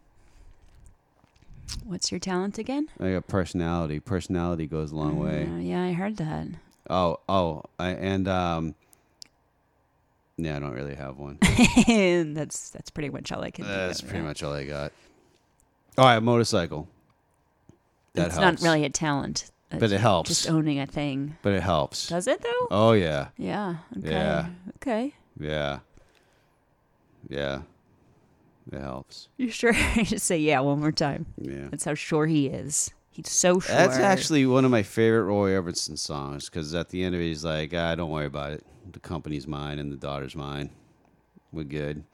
[1.85, 2.91] What's your talent again?
[3.01, 3.99] I got personality.
[3.99, 5.49] Personality goes a long way.
[5.51, 6.49] Uh, yeah, I heard that.
[6.91, 8.75] Oh, oh, I, and um,
[10.37, 11.39] yeah, I don't really have one.
[11.89, 13.67] and that's that's pretty much all I can.
[13.67, 14.93] That's pretty much all I got.
[15.97, 16.89] Oh, I have a motorcycle.
[18.15, 18.63] That it's helps.
[18.63, 20.29] not really a talent, But It's it helps.
[20.29, 21.37] Just owning a thing.
[21.43, 22.09] But it helps.
[22.09, 22.69] Does it though?
[22.71, 23.77] Oh yeah, Yeah.
[23.99, 24.11] Okay.
[24.11, 24.47] Yeah.
[24.77, 25.15] Okay.
[25.41, 25.79] yeah,
[27.29, 27.63] yeah.
[28.73, 29.29] It helps.
[29.37, 29.73] You sure?
[30.03, 31.27] just say yeah one more time.
[31.39, 31.69] Yeah.
[31.71, 32.91] That's how sure he is.
[33.15, 33.75] He's so sure.
[33.75, 37.25] That's actually one of my favorite Roy Orbison songs because at the end of it,
[37.25, 38.67] he's like, ah, "Don't worry about it.
[38.91, 40.71] The company's mine and the daughter's mine.
[41.53, 42.05] We're good."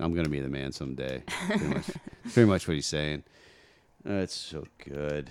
[0.00, 1.22] I'm gonna be the man someday.
[1.46, 1.86] Pretty much,
[2.32, 3.24] pretty much what he's saying.
[4.04, 5.30] That's so good.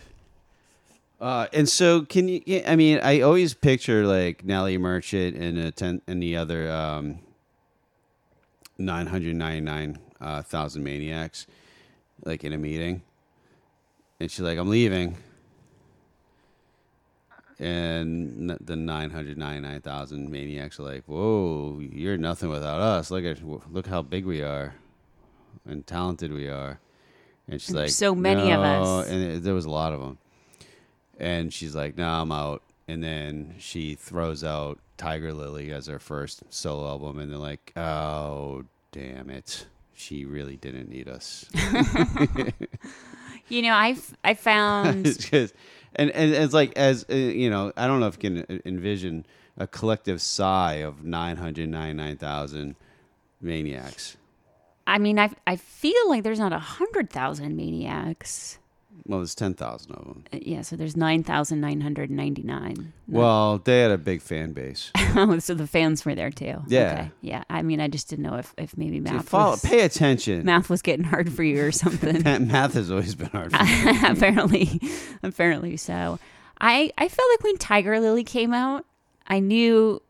[1.19, 2.41] Uh, and so, can you?
[2.45, 6.72] yeah, I mean, I always picture like Natalie Merchant and a ten and the other
[6.72, 7.19] um,
[8.77, 11.48] nine hundred ninety nine uh, thousand maniacs,
[12.23, 13.02] like in a meeting,
[14.19, 15.18] and she's like, "I'm leaving,"
[17.60, 23.11] and the nine hundred ninety nine thousand maniacs are like, "Whoa, you're nothing without us.
[23.11, 24.76] Look at look how big we are,
[25.68, 26.80] and talented we are."
[27.49, 29.07] And she's like, so many of us.
[29.07, 30.18] and it, there was a lot of them.
[31.18, 35.99] And she's like, "No, I'm out." And then she throws out Tiger Lily as her
[35.99, 39.65] first solo album, and they're like, "Oh, damn it,
[39.95, 41.49] she really didn't need us."
[43.49, 45.53] You know, I've I found It's just-
[45.95, 49.26] and and it's like as uh, you know, I don't know if you can envision
[49.57, 52.76] a collective sigh of nine hundred ninety nine thousand
[53.41, 54.18] maniacs.
[54.86, 58.60] I mean, I I feel like there's not a hundred thousand maniacs.
[59.06, 60.24] Well, there's ten thousand of them.
[60.34, 62.94] Uh, Yeah, so there's nine thousand nine hundred ninety nine.
[63.07, 64.91] Well, they had a big fan base.
[65.40, 66.61] so the fans were there too.
[66.68, 66.91] Yeah.
[66.94, 67.11] Okay.
[67.22, 67.44] Yeah.
[67.49, 70.44] I mean, I just didn't know if, if maybe math follow- was, pay attention.
[70.45, 72.24] math was getting hard for you or something.
[72.48, 73.52] Math has always been hard.
[73.52, 73.99] For me.
[74.10, 74.82] apparently,
[75.24, 76.19] apparently so.
[76.60, 78.86] I I felt like when Tiger Lily came out,
[79.28, 80.02] I knew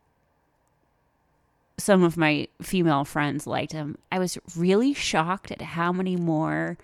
[1.76, 3.96] some of my female friends liked him.
[4.10, 6.76] I was really shocked at how many more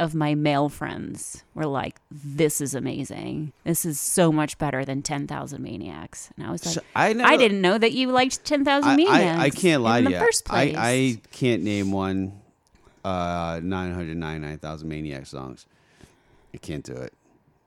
[0.00, 3.52] of my male friends were like, "This is amazing.
[3.64, 7.08] This is so much better than Ten Thousand Maniacs." And I was like, So I
[7.10, 10.10] I, didn't know that you liked Ten Thousand Maniacs." I, I can't lie in to
[10.10, 10.20] the you.
[10.20, 10.76] first place.
[10.76, 12.40] I, I can't name one
[13.04, 15.66] uh, 999,000 Maniac songs.
[16.52, 17.12] I can't do it.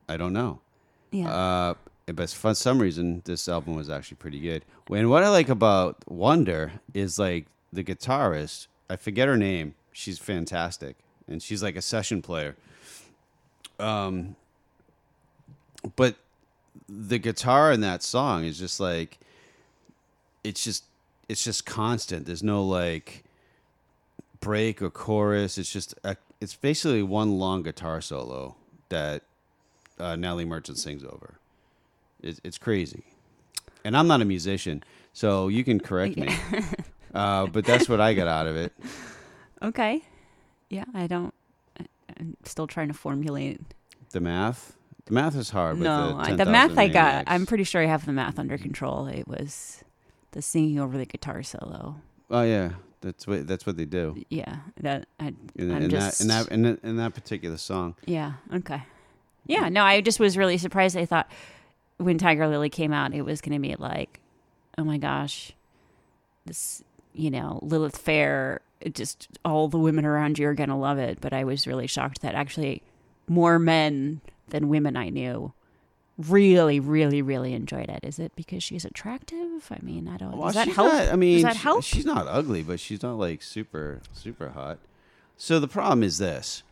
[0.07, 0.59] I don't know.
[1.11, 1.31] Yeah.
[1.31, 1.73] Uh,
[2.07, 4.65] but for some reason, this album was actually pretty good.
[4.89, 8.67] And what I like about Wonder is like the guitarist.
[8.89, 9.75] I forget her name.
[9.93, 10.97] She's fantastic,
[11.31, 12.55] and she's like a session player.
[13.79, 14.35] Um,
[15.95, 16.15] but
[16.87, 19.17] the guitar in that song is just like
[20.43, 20.83] it's just
[21.27, 22.25] it's just constant.
[22.25, 23.23] There's no like
[24.39, 25.57] break or chorus.
[25.57, 28.55] It's just a, it's basically one long guitar solo
[28.89, 29.23] that
[29.99, 31.35] uh, Natalie Merchant sings over.
[32.21, 33.03] It's, it's crazy,
[33.83, 34.83] and I'm not a musician,
[35.13, 36.29] so you can correct me.
[37.15, 38.73] uh, but that's what I got out of it.
[39.63, 40.03] okay.
[40.71, 41.33] Yeah, I don't.
[41.79, 41.85] I-
[42.19, 43.61] I'm still trying to formulate
[44.11, 44.75] The math,
[45.05, 45.75] the math is hard.
[45.77, 47.25] with no, the, I, the math I got.
[47.27, 49.07] I'm pretty sure I have the math under control.
[49.07, 49.83] It was
[50.31, 51.97] the singing over the guitar solo.
[52.29, 52.71] Oh yeah,
[53.01, 54.23] that's what that's what they do.
[54.29, 57.57] Yeah, that I, In, I'm in just that in that in that in that particular
[57.57, 57.95] song.
[58.05, 58.33] yeah.
[58.53, 58.83] Okay.
[59.47, 59.67] Yeah.
[59.69, 60.95] No, I just was really surprised.
[60.95, 61.29] I thought
[61.97, 64.19] when Tiger Lily came out, it was going to be like,
[64.77, 65.51] oh my gosh,
[66.45, 66.83] this
[67.13, 68.61] you know Lilith Fair.
[68.93, 71.19] Just all the women around you are going to love it.
[71.21, 72.81] But I was really shocked that actually
[73.27, 75.53] more men than women I knew
[76.17, 78.01] really, really, really enjoyed it.
[78.03, 79.71] Is it because she's attractive?
[79.71, 80.37] I mean, I don't.
[80.37, 80.93] Well, does that help?
[80.93, 81.83] not- I mean, does that help?
[81.83, 84.77] she's not ugly, but she's not like super super hot.
[85.37, 86.63] So the problem is this: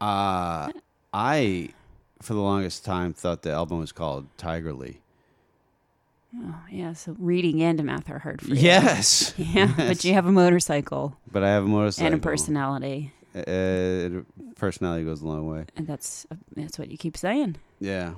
[0.00, 0.70] uh,
[1.12, 1.70] I,
[2.20, 5.00] for the longest time, thought the album was called Tiger Lee.
[6.34, 6.92] Oh, yeah.
[6.94, 8.54] So reading and math are hard for you.
[8.56, 9.34] Yes.
[9.38, 14.22] Yeah, but you have a motorcycle But I have a motorcycle and a personality, Uh,
[14.56, 15.64] personality goes a long way.
[15.76, 16.26] and that's
[16.56, 17.56] that's what you keep saying.
[17.80, 18.14] Yeah.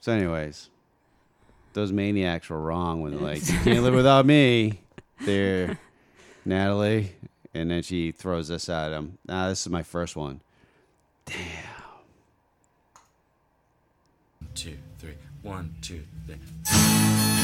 [0.00, 0.70] So, anyways,
[1.74, 4.80] those maniacs were wrong when they're like, "You can't live without me."
[5.26, 5.78] There,
[6.46, 7.12] Natalie,
[7.54, 9.18] and then she throws this at him.
[9.26, 10.40] Now, this is my first one.
[14.54, 15.14] two, three.
[15.42, 17.39] One, two, three.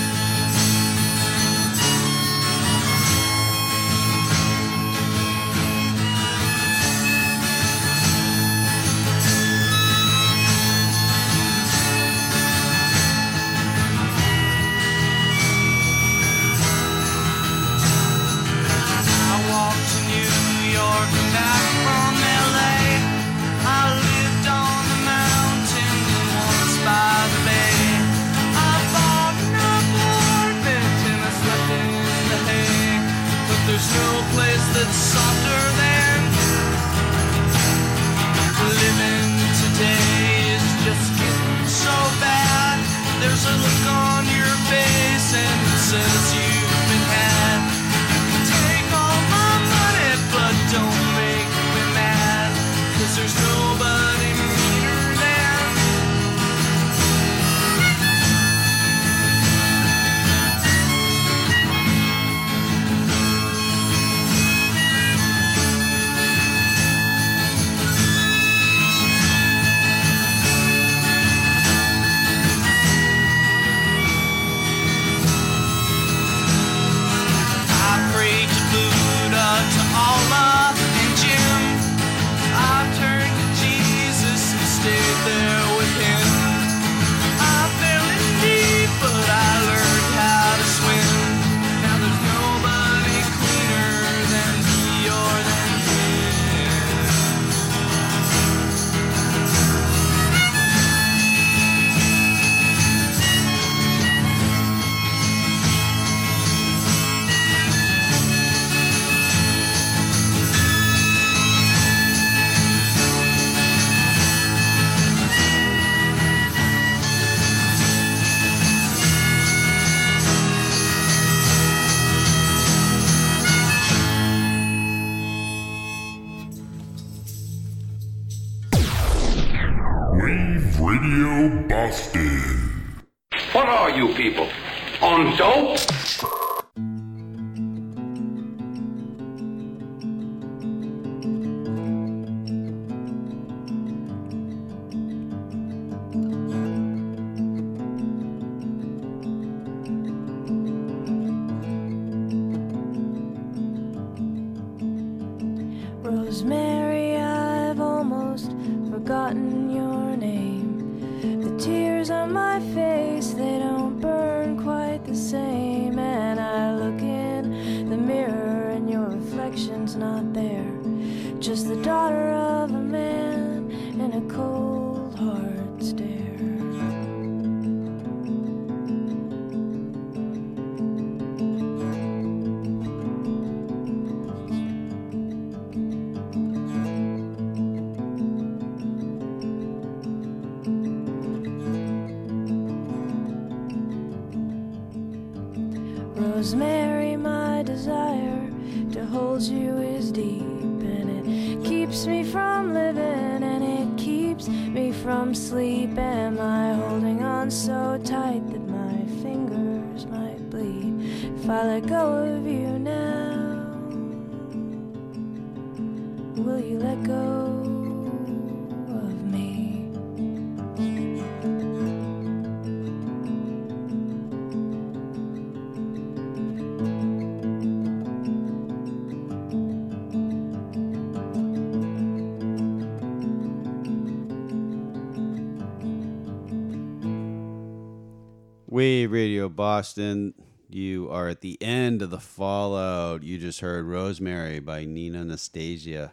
[239.56, 240.34] Boston.
[240.68, 243.22] You are at the end of the fallout.
[243.22, 246.12] You just heard Rosemary by Nina Nastasia.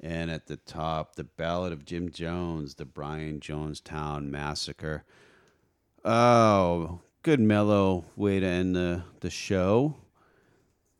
[0.00, 5.04] And at the top, The Ballad of Jim Jones, The Brian Jonestown Massacre.
[6.04, 9.96] Oh, good mellow way to end the, the show.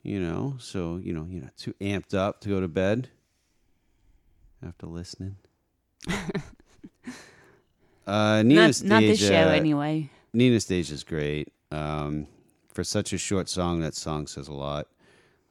[0.03, 3.11] You know, so, you know, you're not too amped up to go to bed
[4.67, 5.37] after listening.
[8.07, 10.11] uh, Nina Not, not this show, anyway.
[10.33, 11.53] Nina Nastasia is great.
[11.71, 12.27] Um,
[12.73, 14.89] for such a short song, that song says a lot.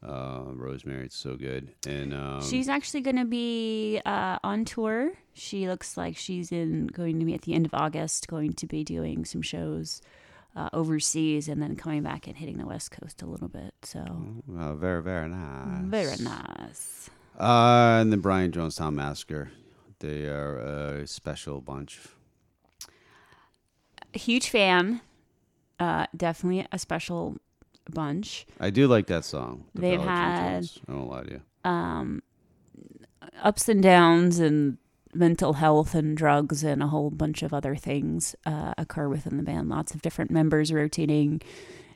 [0.06, 1.74] Uh, Rosemary, it's so good.
[1.88, 5.12] And um, She's actually going to be uh, on tour.
[5.34, 8.68] She looks like she's in going to be at the end of August, going to
[8.68, 10.02] be doing some shows
[10.56, 13.74] uh, overseas, and then coming back and hitting the West Coast a little bit.
[13.84, 14.00] So
[14.58, 15.84] uh, very, very nice.
[15.86, 17.10] very nice.
[17.40, 19.52] Uh, and the Brian Jonestown Massacre.
[20.00, 20.58] They are
[21.00, 22.00] a special bunch.
[24.14, 25.02] A huge fan.
[25.80, 27.38] Uh, definitely a special
[27.90, 28.46] bunch.
[28.60, 29.66] I do like that song.
[29.76, 30.80] The They've Ballad had Jones.
[30.88, 31.42] I won't lie to you.
[31.64, 32.24] um,
[33.44, 34.78] ups and downs and
[35.14, 39.44] mental health and drugs and a whole bunch of other things uh, occur within the
[39.44, 39.70] band.
[39.70, 41.42] Lots of different members rotating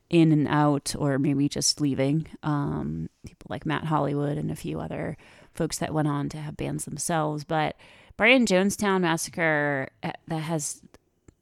[0.10, 2.28] in and out, or maybe just leaving.
[2.44, 5.18] Um, people like Matt Hollywood and a few other
[5.54, 7.44] folks that went on to have bands themselves.
[7.44, 7.76] But
[8.18, 10.82] Brian Jonestown Massacre uh, that has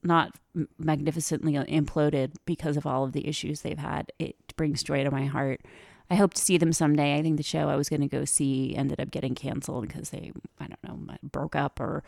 [0.03, 0.35] not
[0.77, 4.11] magnificently imploded because of all of the issues they've had.
[4.19, 5.61] It brings joy to my heart.
[6.09, 7.15] I hope to see them someday.
[7.15, 10.09] I think the show I was going to go see ended up getting canceled because
[10.09, 12.03] they, I don't know, broke up or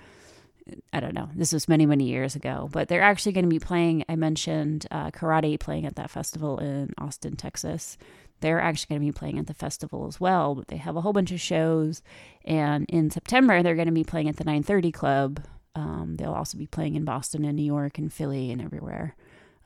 [0.94, 1.30] I don't know.
[1.36, 2.70] This was many, many years ago.
[2.72, 6.58] But they're actually going to be playing, I mentioned uh, karate playing at that festival
[6.60, 7.98] in Austin, Texas.
[8.40, 10.56] They're actually going to be playing at the festival as well.
[10.56, 12.02] But they have a whole bunch of shows.
[12.44, 15.42] And in September, they're going to be playing at the 930 Club.
[15.76, 19.16] Um, they'll also be playing in Boston and New York and Philly and everywhere.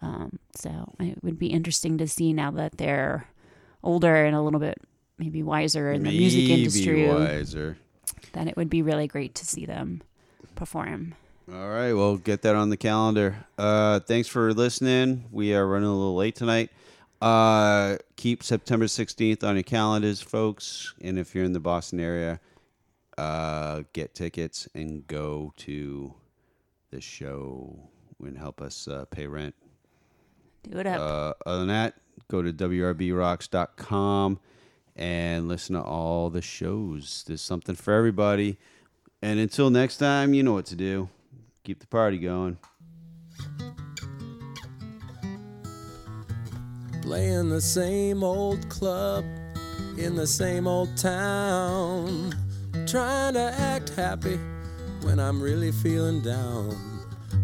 [0.01, 3.27] Um, so it would be interesting to see now that they're
[3.83, 4.77] older and a little bit
[5.17, 7.07] maybe wiser in the music Maybe industry.
[7.07, 7.77] wiser.
[8.33, 10.01] Then it would be really great to see them
[10.55, 11.15] perform.
[11.51, 13.45] All right, well, get that on the calendar.
[13.57, 15.25] Uh, thanks for listening.
[15.31, 16.71] We are running a little late tonight.
[17.21, 20.93] Uh, keep September 16th on your calendars, folks.
[21.01, 22.39] And if you're in the Boston area,
[23.17, 26.13] uh, get tickets and go to
[26.91, 27.89] the show
[28.23, 29.55] and help us uh, pay rent.
[30.69, 30.99] Do it up.
[30.99, 31.95] Uh, other than that,
[32.29, 34.39] go to wrbrocks.com
[34.95, 37.23] and listen to all the shows.
[37.27, 38.57] There's something for everybody.
[39.21, 41.09] And until next time, you know what to do.
[41.63, 42.57] Keep the party going.
[47.01, 49.25] Playing the same old club
[49.97, 52.33] in the same old town.
[52.85, 54.39] Trying to act happy
[55.01, 56.75] when I'm really feeling down.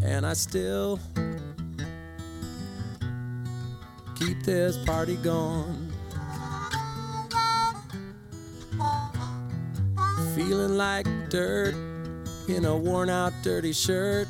[0.03, 0.99] And I still
[4.15, 5.91] keep this party going.
[10.35, 11.75] Feeling like dirt
[12.47, 14.27] in a worn out dirty shirt,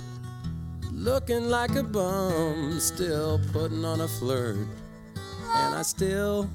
[0.91, 4.67] looking like a bum, still putting on a flirt.
[5.53, 6.49] And I still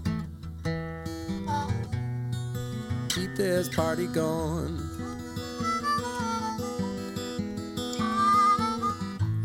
[3.36, 4.78] this party going.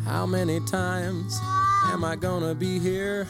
[0.05, 1.37] How many times
[1.87, 3.27] am I gonna be here?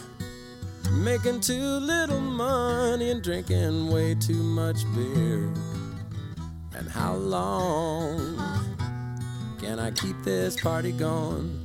[0.91, 5.49] Making too little money and drinking way too much beer.
[6.75, 8.38] And how long
[9.59, 11.60] can I keep this party going?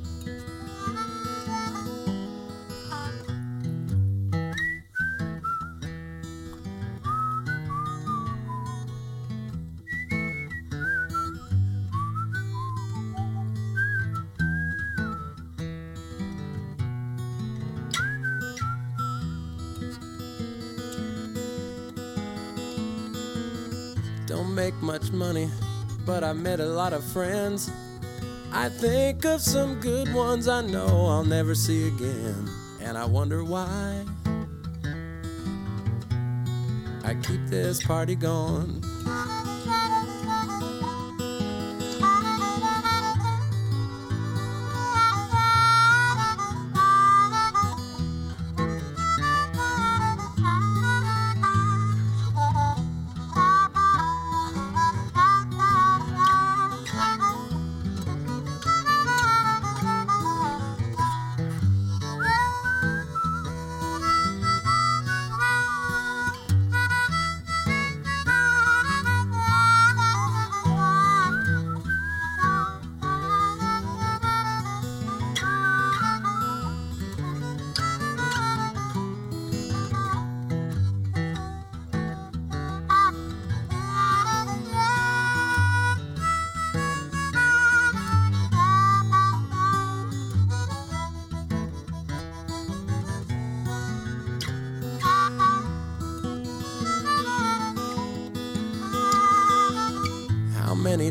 [26.27, 27.71] I met a lot of friends.
[28.51, 32.49] I think of some good ones I know I'll never see again.
[32.81, 34.03] And I wonder why
[37.05, 38.83] I keep this party going.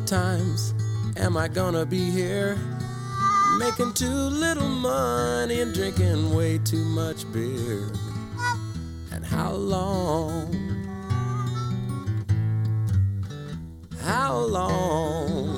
[0.07, 0.73] Times
[1.17, 2.57] am I gonna be here?
[3.59, 7.91] Making too little money and drinking way too much beer.
[9.11, 10.55] And how long?
[14.01, 15.57] How long?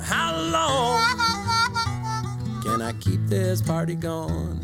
[0.00, 1.02] How long
[2.62, 4.63] can I keep this party going?